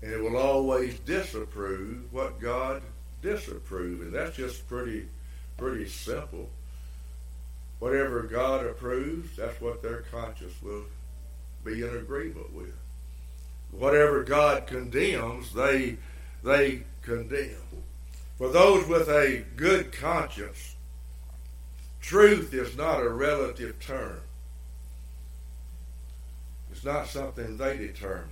and 0.01 0.11
it 0.11 0.21
will 0.21 0.37
always 0.37 0.99
disapprove 0.99 2.11
what 2.13 2.39
God 2.39 2.81
disapproves. 3.21 4.01
And 4.01 4.13
that's 4.13 4.37
just 4.37 4.67
pretty, 4.67 5.07
pretty 5.57 5.87
simple. 5.87 6.49
Whatever 7.79 8.23
God 8.23 8.65
approves, 8.65 9.35
that's 9.35 9.59
what 9.59 9.81
their 9.81 10.03
conscience 10.11 10.53
will 10.61 10.85
be 11.63 11.81
in 11.81 11.97
agreement 11.97 12.53
with. 12.53 12.75
Whatever 13.77 14.23
God 14.23 14.67
condemns, 14.67 15.53
they 15.53 15.97
they 16.43 16.83
condemn. 17.01 17.55
For 18.37 18.49
those 18.49 18.87
with 18.87 19.07
a 19.07 19.45
good 19.55 19.91
conscience, 19.91 20.75
Truth 22.05 22.53
is 22.53 22.77
not 22.77 23.01
a 23.01 23.09
relative 23.09 23.79
term. 23.79 24.21
It's 26.71 26.85
not 26.85 27.07
something 27.07 27.57
they 27.57 27.77
determine. 27.77 28.29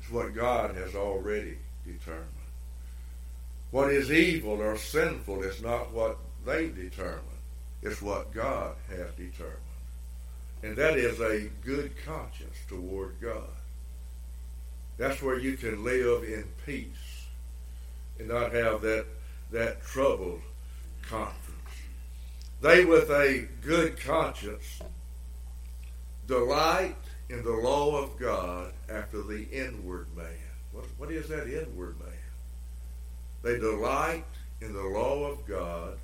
It's 0.00 0.10
what 0.10 0.34
God 0.34 0.74
has 0.74 0.94
already 0.94 1.58
determined. 1.84 2.24
What 3.72 3.92
is 3.92 4.10
evil 4.10 4.62
or 4.62 4.78
sinful 4.78 5.42
is 5.42 5.60
not 5.60 5.92
what 5.92 6.16
they 6.46 6.68
determine. 6.68 7.20
It's 7.82 8.00
what 8.00 8.32
God 8.32 8.74
has 8.88 9.10
determined. 9.18 9.58
And 10.62 10.76
that 10.76 10.96
is 10.96 11.20
a 11.20 11.50
good 11.62 11.92
conscience 12.06 12.56
toward 12.68 13.20
God. 13.20 13.50
That's 14.98 15.22
where 15.22 15.38
you 15.38 15.56
can 15.56 15.84
live 15.84 16.24
in 16.24 16.44
peace 16.64 17.26
and 18.18 18.28
not 18.28 18.52
have 18.52 18.80
that, 18.82 19.06
that 19.50 19.82
troubled 19.84 20.40
conscience. 21.02 21.42
They 22.60 22.84
with 22.84 23.10
a 23.10 23.46
good 23.60 24.00
conscience 24.00 24.80
delight 26.26 26.96
in 27.28 27.42
the 27.42 27.52
law 27.52 27.96
of 28.02 28.18
God 28.18 28.72
after 28.88 29.22
the 29.22 29.46
inward 29.50 30.06
man. 30.16 30.26
What, 30.72 30.86
what 30.96 31.10
is 31.10 31.28
that 31.28 31.46
inward 31.46 31.98
man? 32.00 32.08
They 33.42 33.58
delight 33.58 34.24
in 34.60 34.72
the 34.72 34.82
law 34.82 35.24
of 35.24 35.46
God 35.46 35.98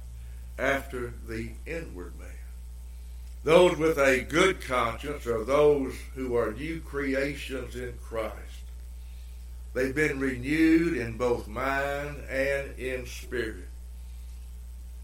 after 0.58 1.12
the 1.26 1.50
inward 1.66 2.12
man. 2.18 2.28
Those 3.44 3.76
with 3.76 3.98
a 3.98 4.20
good 4.20 4.60
conscience 4.60 5.26
are 5.26 5.44
those 5.44 5.94
who 6.14 6.36
are 6.36 6.52
new 6.52 6.80
creations 6.80 7.74
in 7.74 7.94
Christ. 8.02 8.36
They've 9.74 9.94
been 9.94 10.20
renewed 10.20 10.96
in 10.96 11.16
both 11.16 11.48
mind 11.48 12.16
and 12.28 12.78
in 12.78 13.06
spirit. 13.06 13.68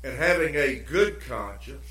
And 0.05 0.17
having 0.17 0.55
a 0.57 0.77
good 0.77 1.21
conscience 1.21 1.87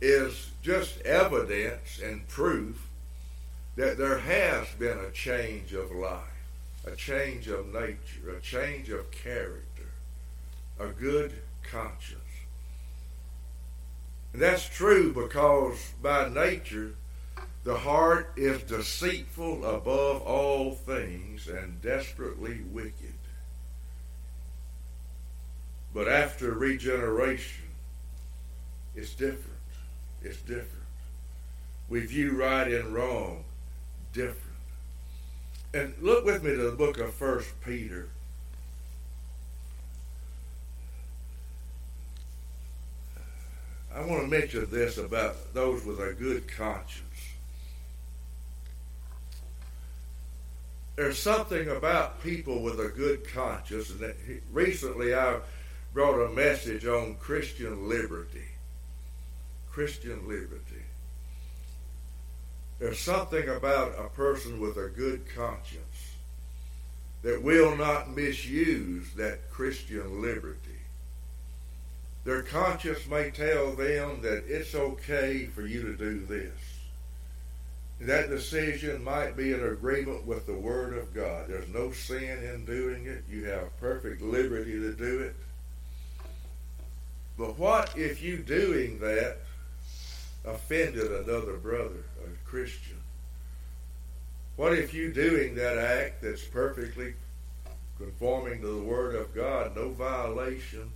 is 0.00 0.50
just 0.62 1.00
evidence 1.02 2.00
and 2.02 2.26
proof 2.28 2.88
that 3.76 3.98
there 3.98 4.18
has 4.18 4.68
been 4.78 4.98
a 4.98 5.10
change 5.10 5.72
of 5.72 5.90
life, 5.90 6.20
a 6.86 6.94
change 6.94 7.48
of 7.48 7.72
nature, 7.72 8.36
a 8.36 8.40
change 8.40 8.88
of 8.90 9.10
character, 9.10 9.90
a 10.78 10.88
good 10.88 11.32
conscience. 11.62 12.20
And 14.32 14.42
that's 14.42 14.68
true 14.68 15.12
because 15.12 15.92
by 16.02 16.28
nature, 16.28 16.94
the 17.64 17.78
heart 17.78 18.32
is 18.36 18.62
deceitful 18.62 19.64
above 19.64 20.20
all 20.22 20.72
things 20.74 21.48
and 21.48 21.80
desperately 21.80 22.60
wicked. 22.70 23.14
But 25.94 26.08
after 26.08 26.52
regeneration, 26.52 27.64
it's 28.94 29.14
different. 29.14 29.58
It's 30.22 30.38
different. 30.38 30.70
We 31.88 32.00
view 32.00 32.32
right 32.32 32.70
and 32.70 32.94
wrong 32.94 33.44
different. 34.12 34.40
And 35.72 35.94
look 36.00 36.24
with 36.24 36.42
me 36.42 36.50
to 36.50 36.70
the 36.70 36.76
book 36.76 36.98
of 36.98 37.14
First 37.14 37.48
Peter. 37.64 38.08
I 43.94 44.00
want 44.00 44.22
to 44.22 44.28
mention 44.28 44.68
this 44.70 44.98
about 44.98 45.54
those 45.54 45.84
with 45.84 46.00
a 46.00 46.12
good 46.12 46.48
conscience. 46.48 47.03
There's 50.96 51.18
something 51.18 51.68
about 51.68 52.22
people 52.22 52.62
with 52.62 52.78
a 52.78 52.88
good 52.88 53.26
conscience. 53.32 53.90
And 53.90 54.14
recently 54.52 55.14
I 55.14 55.40
brought 55.92 56.24
a 56.24 56.30
message 56.30 56.86
on 56.86 57.16
Christian 57.16 57.88
liberty. 57.88 58.44
Christian 59.70 60.28
liberty. 60.28 60.82
There's 62.78 63.00
something 63.00 63.48
about 63.48 63.98
a 63.98 64.08
person 64.08 64.60
with 64.60 64.76
a 64.76 64.88
good 64.88 65.22
conscience 65.34 66.12
that 67.22 67.42
will 67.42 67.76
not 67.76 68.14
misuse 68.14 69.10
that 69.16 69.50
Christian 69.50 70.22
liberty. 70.22 70.58
Their 72.24 72.42
conscience 72.42 73.06
may 73.06 73.30
tell 73.30 73.72
them 73.72 74.22
that 74.22 74.44
it's 74.46 74.74
okay 74.74 75.46
for 75.46 75.62
you 75.66 75.82
to 75.82 75.96
do 75.96 76.24
this. 76.26 76.73
That 78.00 78.28
decision 78.28 79.02
might 79.04 79.36
be 79.36 79.52
in 79.52 79.64
agreement 79.64 80.26
with 80.26 80.46
the 80.46 80.54
Word 80.54 80.98
of 80.98 81.14
God. 81.14 81.46
There's 81.48 81.68
no 81.68 81.92
sin 81.92 82.42
in 82.42 82.64
doing 82.64 83.06
it. 83.06 83.24
You 83.30 83.44
have 83.44 83.78
perfect 83.80 84.20
liberty 84.20 84.72
to 84.72 84.92
do 84.92 85.20
it. 85.20 85.36
But 87.38 87.58
what 87.58 87.96
if 87.96 88.22
you 88.22 88.38
doing 88.38 88.98
that 89.00 89.38
offended 90.44 91.10
another 91.10 91.56
brother, 91.56 92.04
a 92.24 92.48
Christian? 92.48 92.98
What 94.56 94.72
if 94.72 94.92
you 94.92 95.12
doing 95.12 95.54
that 95.56 95.78
act 95.78 96.22
that's 96.22 96.44
perfectly 96.44 97.14
conforming 97.98 98.60
to 98.60 98.66
the 98.66 98.82
Word 98.82 99.14
of 99.14 99.34
God, 99.34 99.76
no 99.76 99.90
violation, 99.90 100.90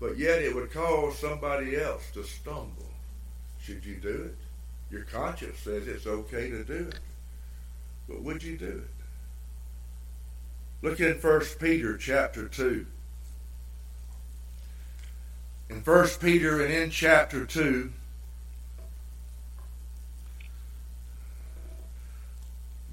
but 0.00 0.16
yet 0.16 0.42
it 0.42 0.54
would 0.54 0.72
cause 0.72 1.18
somebody 1.18 1.76
else 1.76 2.10
to 2.14 2.22
stumble. 2.24 2.86
Should 3.60 3.84
you 3.84 3.96
do 3.96 4.30
it? 4.30 4.36
Your 4.90 5.02
conscience 5.02 5.58
says 5.58 5.86
it's 5.86 6.06
okay 6.06 6.50
to 6.50 6.64
do 6.64 6.88
it. 6.88 6.98
But 8.08 8.22
would 8.22 8.42
you 8.42 8.56
do 8.56 8.84
it? 8.84 8.90
Look 10.80 11.00
in 11.00 11.14
1 11.16 11.40
Peter 11.60 11.96
chapter 11.96 12.48
2. 12.48 12.86
In 15.70 15.80
1 15.80 16.08
Peter 16.20 16.64
and 16.64 16.72
in 16.72 16.90
chapter 16.90 17.44
2, 17.44 17.92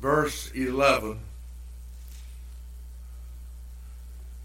verse 0.02 0.52
11. 0.52 1.20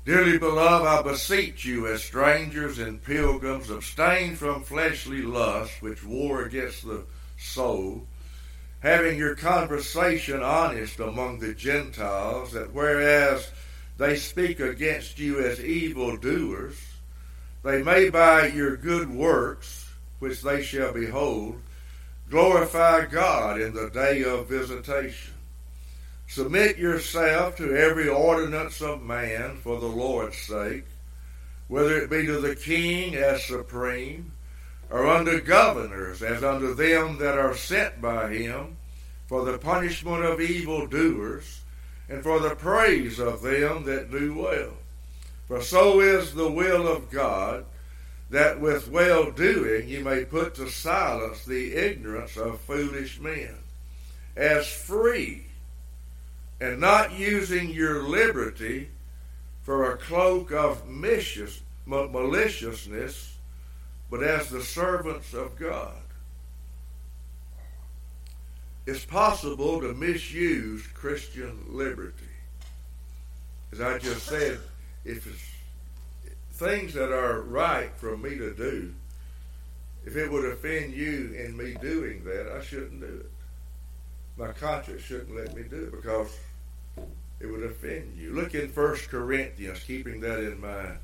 Dearly 0.05 0.39
beloved, 0.39 0.87
I 0.87 1.03
beseech 1.03 1.65
you, 1.65 1.87
as 1.87 2.03
strangers 2.03 2.79
and 2.79 3.03
pilgrims, 3.03 3.69
abstain 3.69 4.37
from 4.37 4.63
fleshly 4.63 5.23
lusts 5.23 5.83
which 5.83 6.05
war 6.05 6.43
against 6.43 6.85
the 6.85 7.05
soul, 7.41 8.07
having 8.81 9.19
your 9.19 9.35
conversation 9.35 10.43
honest 10.43 11.01
among 11.01 11.39
the 11.39 11.55
Gentiles, 11.55 12.53
that 12.53 12.73
whereas 12.73 13.51
they 13.99 14.17
speak 14.17 14.61
against 14.61 15.19
you 15.19 15.45
as 15.45 15.63
evil 15.63 16.17
doers, 16.17 16.79
they 17.63 17.83
may 17.83 18.09
by 18.09 18.47
your 18.47 18.77
good 18.77 19.11
works, 19.11 19.89
which 20.19 20.43
they 20.43 20.63
shall 20.63 20.93
behold, 20.93 21.61
glorify 22.31 23.05
God 23.07 23.61
in 23.61 23.75
the 23.75 23.91
day 23.91 24.23
of 24.23 24.49
visitation. 24.49 25.35
Submit 26.29 26.79
yourself 26.79 27.57
to 27.57 27.77
every 27.77 28.09
ordinance 28.09 28.81
of 28.81 29.03
man 29.03 29.57
for 29.57 29.81
the 29.81 29.87
Lord's 29.87 30.39
sake, 30.39 30.85
whether 31.69 31.99
it 31.99 32.09
be 32.09 32.25
to 32.25 32.41
the 32.41 32.55
king 32.55 33.17
as 33.17 33.45
supreme, 33.45 34.33
or 34.91 35.07
under 35.07 35.41
governors 35.41 36.23
as 36.23 36.43
unto 36.43 36.75
them 36.75 37.19
that 37.19 37.39
are 37.39 37.57
sent 37.57 38.03
by 38.03 38.35
him, 38.35 38.77
for 39.27 39.45
the 39.45 39.59
punishment 39.59 40.25
of 40.25 40.41
evil 40.41 40.89
doers, 40.89 41.61
and 42.09 42.23
for 42.23 42.41
the 42.41 42.57
praise 42.57 43.21
of 43.21 43.43
them 43.43 43.85
that 43.85 44.11
do 44.11 44.35
well. 44.35 44.73
For 45.47 45.63
so 45.63 46.01
is 46.01 46.35
the 46.35 46.51
will 46.51 46.89
of 46.89 47.11
God, 47.11 47.65
that 48.31 48.61
with 48.61 48.89
well 48.89 49.31
doing 49.31 49.89
you 49.89 50.03
may 50.03 50.25
put 50.25 50.57
to 50.57 50.69
silence 50.69 51.45
the 51.45 51.75
ignorance 51.75 52.37
of 52.37 52.61
foolish 52.61 53.21
men, 53.21 53.55
as 54.37 54.67
free 54.67 55.45
and 56.61 56.81
not 56.81 57.13
using 57.13 57.71
your 57.71 58.03
liberty 58.03 58.91
for 59.63 59.91
a 59.91 59.97
cloak 59.97 60.53
of 60.53 60.87
maliciousness, 60.89 63.30
but 64.11 64.23
as 64.23 64.51
the 64.51 64.63
servants 64.63 65.33
of 65.33 65.57
God. 65.57 65.95
It's 68.87 69.05
possible 69.05 69.81
to 69.81 69.95
misuse 69.95 70.85
Christian 70.89 71.65
liberty. 71.69 72.25
As 73.73 73.81
I 73.81 73.99
just 73.99 74.27
said, 74.27 74.59
if 75.05 75.27
it's 75.27 75.51
things 76.53 76.95
that 76.95 77.13
are 77.13 77.43
right 77.43 77.91
for 77.97 78.17
me 78.17 78.31
to 78.37 78.53
do, 78.53 78.93
if 80.05 80.17
it 80.17 80.31
would 80.31 80.45
offend 80.45 80.93
you 80.95 81.35
in 81.39 81.57
me 81.57 81.77
doing 81.81 82.25
that, 82.25 82.53
I 82.53 82.65
shouldn't 82.65 83.01
do 83.01 83.21
it. 83.21 83.31
My 84.37 84.53
conscience 84.53 85.03
shouldn't 85.03 85.37
let 85.37 85.55
me 85.55 85.63
do 85.63 85.85
it 85.85 85.93
because 85.93 86.37
it 87.39 87.47
would 87.47 87.63
offend 87.63 88.17
you. 88.17 88.33
Look 88.33 88.55
in 88.55 88.71
1 88.71 88.97
Corinthians, 89.09 89.85
keeping 89.85 90.21
that 90.21 90.41
in 90.41 90.61
mind. 90.61 90.99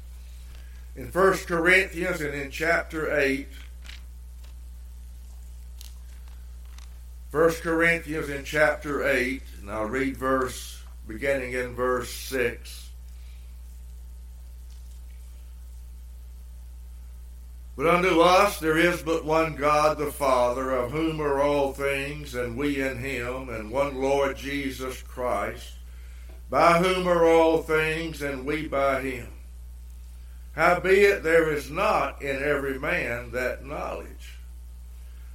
In 0.97 1.09
1 1.09 1.33
Corinthians 1.47 2.21
and 2.21 2.35
in 2.35 2.51
chapter 2.51 3.15
8, 3.19 3.49
1 7.31 7.51
Corinthians 7.63 8.31
in 8.31 8.45
chapter 8.45 9.07
8, 9.07 9.43
and 9.61 9.71
I'll 9.71 9.85
read 9.85 10.17
verse, 10.17 10.81
beginning 11.07 11.53
in 11.53 11.75
verse 11.75 12.11
6. 12.11 12.91
But 17.77 17.87
unto 17.87 18.20
us 18.20 18.59
there 18.59 18.79
is 18.79 19.03
but 19.03 19.27
one 19.27 19.55
God 19.55 19.99
the 19.99 20.11
Father, 20.11 20.70
of 20.70 20.93
whom 20.93 21.20
are 21.20 21.43
all 21.43 21.73
things, 21.73 22.35
and 22.35 22.57
we 22.57 22.81
in 22.81 22.97
him, 22.99 23.51
and 23.51 23.70
one 23.70 24.01
Lord 24.01 24.37
Jesus 24.39 25.03
Christ 25.03 25.73
by 26.49 26.79
whom 26.79 27.09
are 27.09 27.27
all 27.27 27.59
things, 27.59 28.23
and 28.23 28.47
we 28.47 28.68
by 28.68 29.01
him. 29.01 29.36
Howbeit 30.57 31.23
there 31.23 31.53
is 31.53 31.71
not 31.71 32.23
in 32.23 32.43
every 32.43 32.79
man 32.79 33.31
that 33.33 33.65
knowledge. 33.65 34.39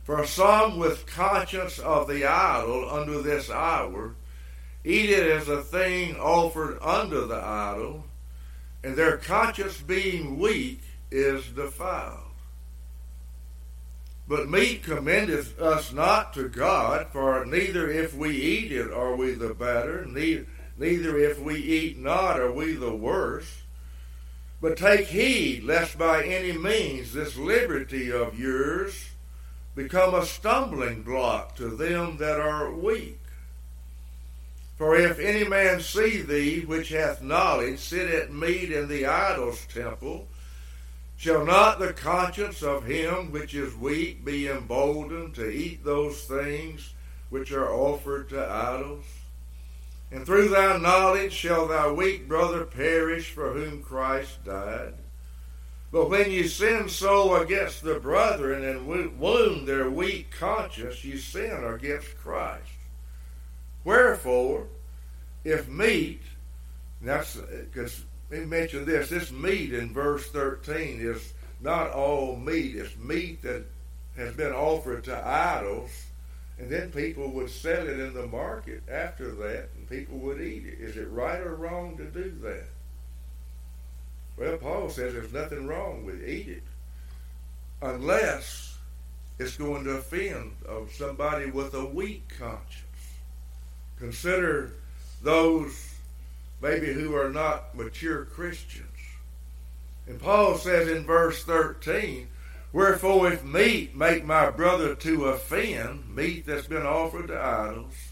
For 0.04 0.26
some 0.26 0.80
with 0.80 1.06
conscience 1.06 1.78
of 1.78 2.08
the 2.08 2.26
idol 2.26 2.90
unto 2.90 3.22
this 3.22 3.50
hour 3.50 4.16
eat 4.84 5.12
it 5.12 5.30
as 5.32 5.48
a 5.48 5.62
thing 5.62 6.16
offered 6.16 6.80
unto 6.82 7.28
the 7.28 7.40
idol, 7.40 8.04
and 8.84 8.96
their 8.96 9.18
conscience 9.18 9.80
being 9.80 10.40
weak 10.40 10.82
is 11.12 11.46
defiled. 11.50 12.18
But 14.28 14.50
meat 14.50 14.82
commendeth 14.82 15.62
us 15.62 15.94
not 15.94 16.34
to 16.34 16.50
God, 16.50 17.10
for 17.12 17.46
neither 17.46 17.92
if 17.92 18.16
we 18.16 18.36
eat 18.36 18.72
it 18.72 18.92
are 18.92 19.16
we 19.16 19.34
the 19.34 19.54
better, 19.54 20.04
neither 20.06 21.18
if 21.20 21.40
we 21.40 21.58
eat 21.58 22.00
not 22.00 22.40
are 22.40 22.52
we 22.52 22.74
the 22.74 22.96
worse. 22.96 23.61
But 24.62 24.78
take 24.78 25.08
heed 25.08 25.64
lest 25.64 25.98
by 25.98 26.24
any 26.24 26.56
means 26.56 27.14
this 27.14 27.36
liberty 27.36 28.12
of 28.12 28.38
yours 28.38 29.10
become 29.74 30.14
a 30.14 30.26
stumbling 30.26 31.02
block 31.02 31.56
to 31.56 31.70
them 31.70 32.18
that 32.18 32.40
are 32.40 32.72
weak. 32.72 33.18
For 34.78 34.96
if 34.96 35.18
any 35.18 35.48
man 35.48 35.80
see 35.82 36.22
thee, 36.22 36.62
which 36.66 36.90
hath 36.90 37.24
knowledge, 37.24 37.80
sit 37.80 38.10
at 38.10 38.34
meat 38.34 38.72
in 38.72 38.88
the 38.88 39.06
idol's 39.06 39.66
temple, 39.66 40.28
shall 41.18 41.44
not 41.46 41.80
the 41.80 41.94
conscience 41.94 42.62
of 42.62 42.86
him 42.86 43.32
which 43.32 43.56
is 43.56 43.76
weak 43.76 44.24
be 44.24 44.48
emboldened 44.48 45.34
to 45.36 45.50
eat 45.50 45.84
those 45.84 46.24
things 46.26 46.94
which 47.30 47.52
are 47.52 47.72
offered 47.72 48.30
to 48.30 48.48
idols? 48.48 49.06
And 50.12 50.26
through 50.26 50.50
thy 50.50 50.78
knowledge 50.78 51.32
shall 51.32 51.68
thy 51.68 51.90
weak 51.90 52.28
brother 52.28 52.66
perish 52.66 53.32
for 53.32 53.54
whom 53.54 53.82
Christ 53.82 54.44
died? 54.44 54.96
But 55.92 56.10
when 56.10 56.32
you 56.32 56.48
sin 56.48 56.90
so 56.90 57.36
against 57.36 57.84
the 57.84 58.00
brethren 58.00 58.64
and 58.64 59.20
wound 59.20 59.68
their 59.68 59.90
weak 59.90 60.32
conscience, 60.32 61.04
you 61.04 61.18
sin 61.18 61.64
against 61.64 62.18
Christ. 62.18 62.64
Wherefore, 63.84 64.68
if 65.44 65.68
meat, 65.68 66.22
that's 67.02 67.36
because 67.36 68.04
he 68.30 68.40
mentioned 68.40 68.86
this, 68.86 69.10
this 69.10 69.32
meat 69.32 69.74
in 69.74 69.94
verse 69.94 70.28
13 70.28 71.02
is 71.02 71.34
not 71.60 71.92
all 71.92 72.36
meat, 72.36 72.76
it's 72.76 72.96
meat 72.98 73.42
that 73.42 73.66
has 74.16 74.34
been 74.36 74.54
offered 74.54 75.04
to 75.06 75.28
idols, 75.28 75.92
and 76.58 76.70
then 76.70 76.92
people 76.92 77.30
would 77.32 77.50
sell 77.50 77.88
it 77.88 78.00
in 78.00 78.14
the 78.14 78.28
market 78.28 78.84
after 78.90 79.32
that, 79.32 79.70
people 79.92 80.18
would 80.20 80.42
eat 80.42 80.66
it. 80.66 80.80
Is 80.80 80.98
it 80.98 81.10
right 81.10 81.40
or 81.40 81.56
wrong 81.56 81.98
to 81.98 82.06
do 82.06 82.34
that? 82.42 82.66
Well, 84.38 84.58
Paul 84.58 84.90
says 84.90 85.14
there's 85.14 85.34
nothing 85.34 85.68
wrong 85.68 86.06
with 86.06 86.22
it. 86.22 86.30
Eat 86.30 86.48
it. 86.48 86.64
Unless 87.82 88.78
it's 89.38 89.58
going 89.58 89.84
to 89.84 89.92
offend 89.92 90.54
of 90.68 90.92
somebody 90.94 91.52
with 91.52 91.74
a 91.74 91.86
weak 91.86 92.32
conscience. 92.38 92.86
Consider 93.98 94.72
those 95.22 95.94
maybe 96.62 96.94
who 96.94 97.16
are 97.16 97.30
not 97.30 97.76
mature 97.76 98.26
Christians. 98.26 98.88
And 100.08 100.20
Paul 100.20 100.58
says 100.58 100.88
in 100.88 101.06
verse 101.06 101.44
13, 101.44 102.28
Wherefore 102.74 103.32
if 103.32 103.44
meat 103.44 103.96
make 103.96 104.26
my 104.26 104.50
brother 104.50 104.96
to 104.96 105.26
offend, 105.26 106.16
meat 106.16 106.46
that's 106.46 106.68
been 106.68 106.86
offered 106.86 107.28
to 107.28 107.40
idols, 107.40 108.11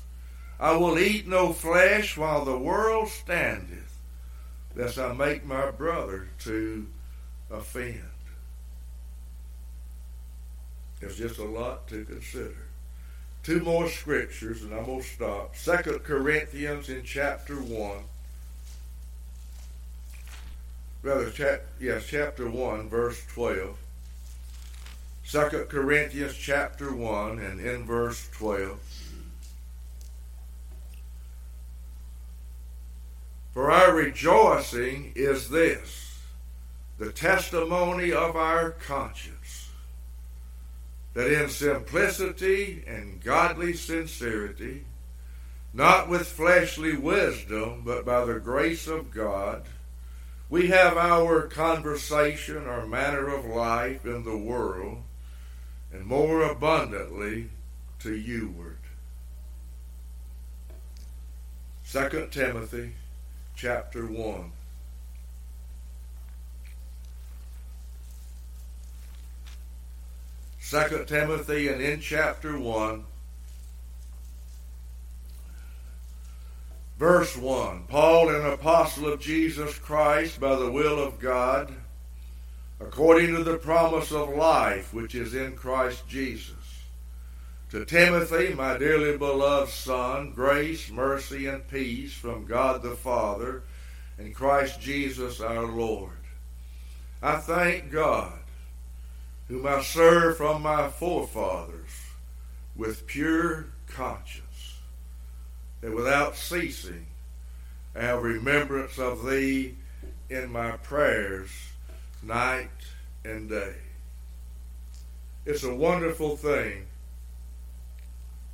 I 0.59 0.75
will 0.75 0.99
eat 0.99 1.27
no 1.27 1.53
flesh 1.53 2.17
while 2.17 2.43
the 2.43 2.57
world 2.57 3.07
standeth 3.09 3.89
lest 4.75 4.97
I 4.97 5.13
make 5.13 5.45
my 5.45 5.71
brother 5.71 6.29
to 6.39 6.87
offend. 7.51 8.01
There's 10.99 11.17
just 11.17 11.37
a 11.37 11.45
lot 11.45 11.87
to 11.89 12.05
consider. 12.05 12.55
Two 13.43 13.61
more 13.61 13.87
scriptures, 13.87 14.63
and 14.63 14.73
I'm 14.73 14.85
going 14.85 15.01
to 15.01 15.07
stop. 15.07 15.55
Second 15.55 16.03
Corinthians 16.03 16.89
in 16.89 17.03
chapter 17.03 17.55
1. 17.55 17.97
Rather, 21.01 21.29
chap, 21.29 21.61
yes, 21.79 22.05
chapter 22.07 22.49
1, 22.49 22.89
verse 22.89 23.23
12. 23.33 23.77
Second 25.23 25.69
Corinthians 25.69 26.35
chapter 26.35 26.93
1 26.93 27.39
and 27.39 27.61
in 27.61 27.85
verse 27.85 28.27
12. 28.33 28.77
For 33.53 33.71
our 33.71 33.93
rejoicing 33.93 35.13
is 35.15 35.49
this 35.49 36.19
the 36.97 37.11
testimony 37.11 38.11
of 38.11 38.35
our 38.35 38.71
conscience, 38.71 39.69
that 41.13 41.31
in 41.31 41.49
simplicity 41.49 42.83
and 42.85 43.23
godly 43.23 43.73
sincerity, 43.73 44.83
not 45.73 46.09
with 46.09 46.27
fleshly 46.27 46.97
wisdom, 46.97 47.83
but 47.85 48.05
by 48.05 48.25
the 48.25 48.39
grace 48.39 48.85
of 48.85 49.11
God, 49.11 49.63
we 50.49 50.67
have 50.67 50.97
our 50.97 51.43
conversation, 51.43 52.67
our 52.67 52.85
manner 52.85 53.27
of 53.27 53.45
life 53.45 54.05
in 54.05 54.23
the 54.23 54.37
world, 54.37 54.97
and 55.93 56.05
more 56.05 56.43
abundantly 56.43 57.49
to 57.99 58.13
youward. 58.13 58.77
2 61.91 62.27
Timothy 62.29 62.93
chapter 63.59 64.05
1. 64.05 64.51
Second 70.61 71.07
Timothy 71.09 71.67
and 71.67 71.81
in 71.81 71.99
chapter 71.99 72.57
1, 72.57 73.03
verse 76.97 77.35
1. 77.35 77.83
Paul, 77.89 78.29
an 78.29 78.45
apostle 78.45 79.11
of 79.11 79.19
Jesus 79.19 79.77
Christ 79.77 80.39
by 80.39 80.55
the 80.55 80.71
will 80.71 80.97
of 80.97 81.19
God, 81.19 81.73
according 82.79 83.35
to 83.35 83.43
the 83.43 83.57
promise 83.57 84.13
of 84.13 84.29
life 84.29 84.93
which 84.93 85.15
is 85.15 85.33
in 85.33 85.57
Christ 85.57 86.07
Jesus. 86.07 86.58
To 87.71 87.85
Timothy, 87.85 88.55
my 88.55 88.79
dearly 88.79 89.15
beloved 89.15 89.71
son, 89.71 90.31
grace, 90.31 90.89
mercy, 90.89 91.45
and 91.45 91.67
peace 91.67 92.13
from 92.13 92.45
God 92.45 92.81
the 92.81 92.95
Father 92.95 93.61
and 94.17 94.33
Christ 94.33 94.81
Jesus 94.81 95.39
our 95.39 95.67
Lord. 95.67 96.17
I 97.21 97.35
thank 97.35 97.91
God, 97.91 98.39
whom 99.47 99.67
I 99.67 99.83
serve 99.83 100.37
from 100.37 100.63
my 100.63 100.89
forefathers 100.89 101.91
with 102.75 103.05
pure 103.05 103.67
conscience, 103.87 104.77
that 105.81 105.93
without 105.93 106.35
ceasing 106.35 107.05
I 107.95 108.01
have 108.01 108.23
remembrance 108.23 108.97
of 108.97 109.29
thee 109.29 109.75
in 110.27 110.51
my 110.51 110.71
prayers 110.71 111.51
night 112.23 112.69
and 113.23 113.47
day. 113.47 113.75
It's 115.45 115.63
a 115.63 115.75
wonderful 115.75 116.35
thing 116.35 116.87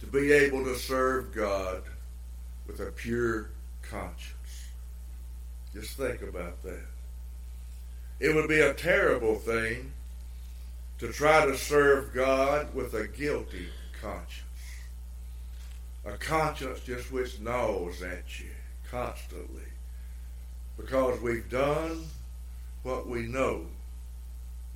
to 0.06 0.12
be 0.12 0.32
able 0.32 0.64
to 0.64 0.76
serve 0.76 1.34
God 1.34 1.82
with 2.68 2.80
a 2.80 2.92
pure 2.92 3.50
conscience. 3.82 4.70
Just 5.74 5.98
think 5.98 6.22
about 6.22 6.62
that. 6.64 6.86
It 8.20 8.34
would 8.34 8.48
be 8.48 8.60
a 8.60 8.74
terrible 8.74 9.36
thing 9.36 9.92
to 11.00 11.12
try 11.12 11.46
to 11.46 11.58
serve 11.58 12.14
God 12.14 12.74
with 12.74 12.94
a 12.94 13.08
guilty 13.08 13.68
conscience. 14.02 14.42
A 16.06 16.14
conscience 16.18 16.80
just 16.82 17.12
which 17.12 17.40
gnaws 17.40 18.02
at 18.02 18.40
you 18.40 18.52
constantly 18.90 19.64
because 20.78 21.20
we've 21.20 21.50
done 21.50 22.06
what 22.84 23.08
we 23.08 23.24
know 23.24 23.66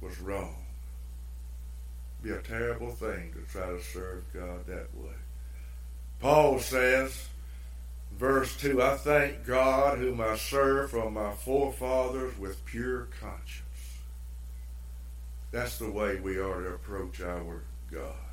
was 0.02 0.20
wrong 0.20 0.59
be 2.22 2.32
a 2.32 2.40
terrible 2.40 2.92
thing 2.92 3.34
to 3.34 3.52
try 3.52 3.68
to 3.68 3.82
serve 3.82 4.24
God 4.34 4.66
that 4.68 4.94
way. 4.96 5.16
Paul 6.20 6.60
says, 6.60 7.28
verse 8.18 8.56
2 8.58 8.82
I 8.82 8.98
thank 8.98 9.46
God 9.46 10.00
whom 10.00 10.20
I 10.20 10.36
serve 10.36 10.92
from 10.92 11.14
my 11.14 11.32
forefathers 11.32 12.38
with 12.38 12.66
pure 12.66 13.08
conscience. 13.22 13.64
That's 15.52 15.78
the 15.78 15.90
way 15.90 16.20
we 16.20 16.38
are 16.38 16.62
to 16.62 16.74
approach 16.74 17.22
our 17.22 17.64
God. 17.92 18.29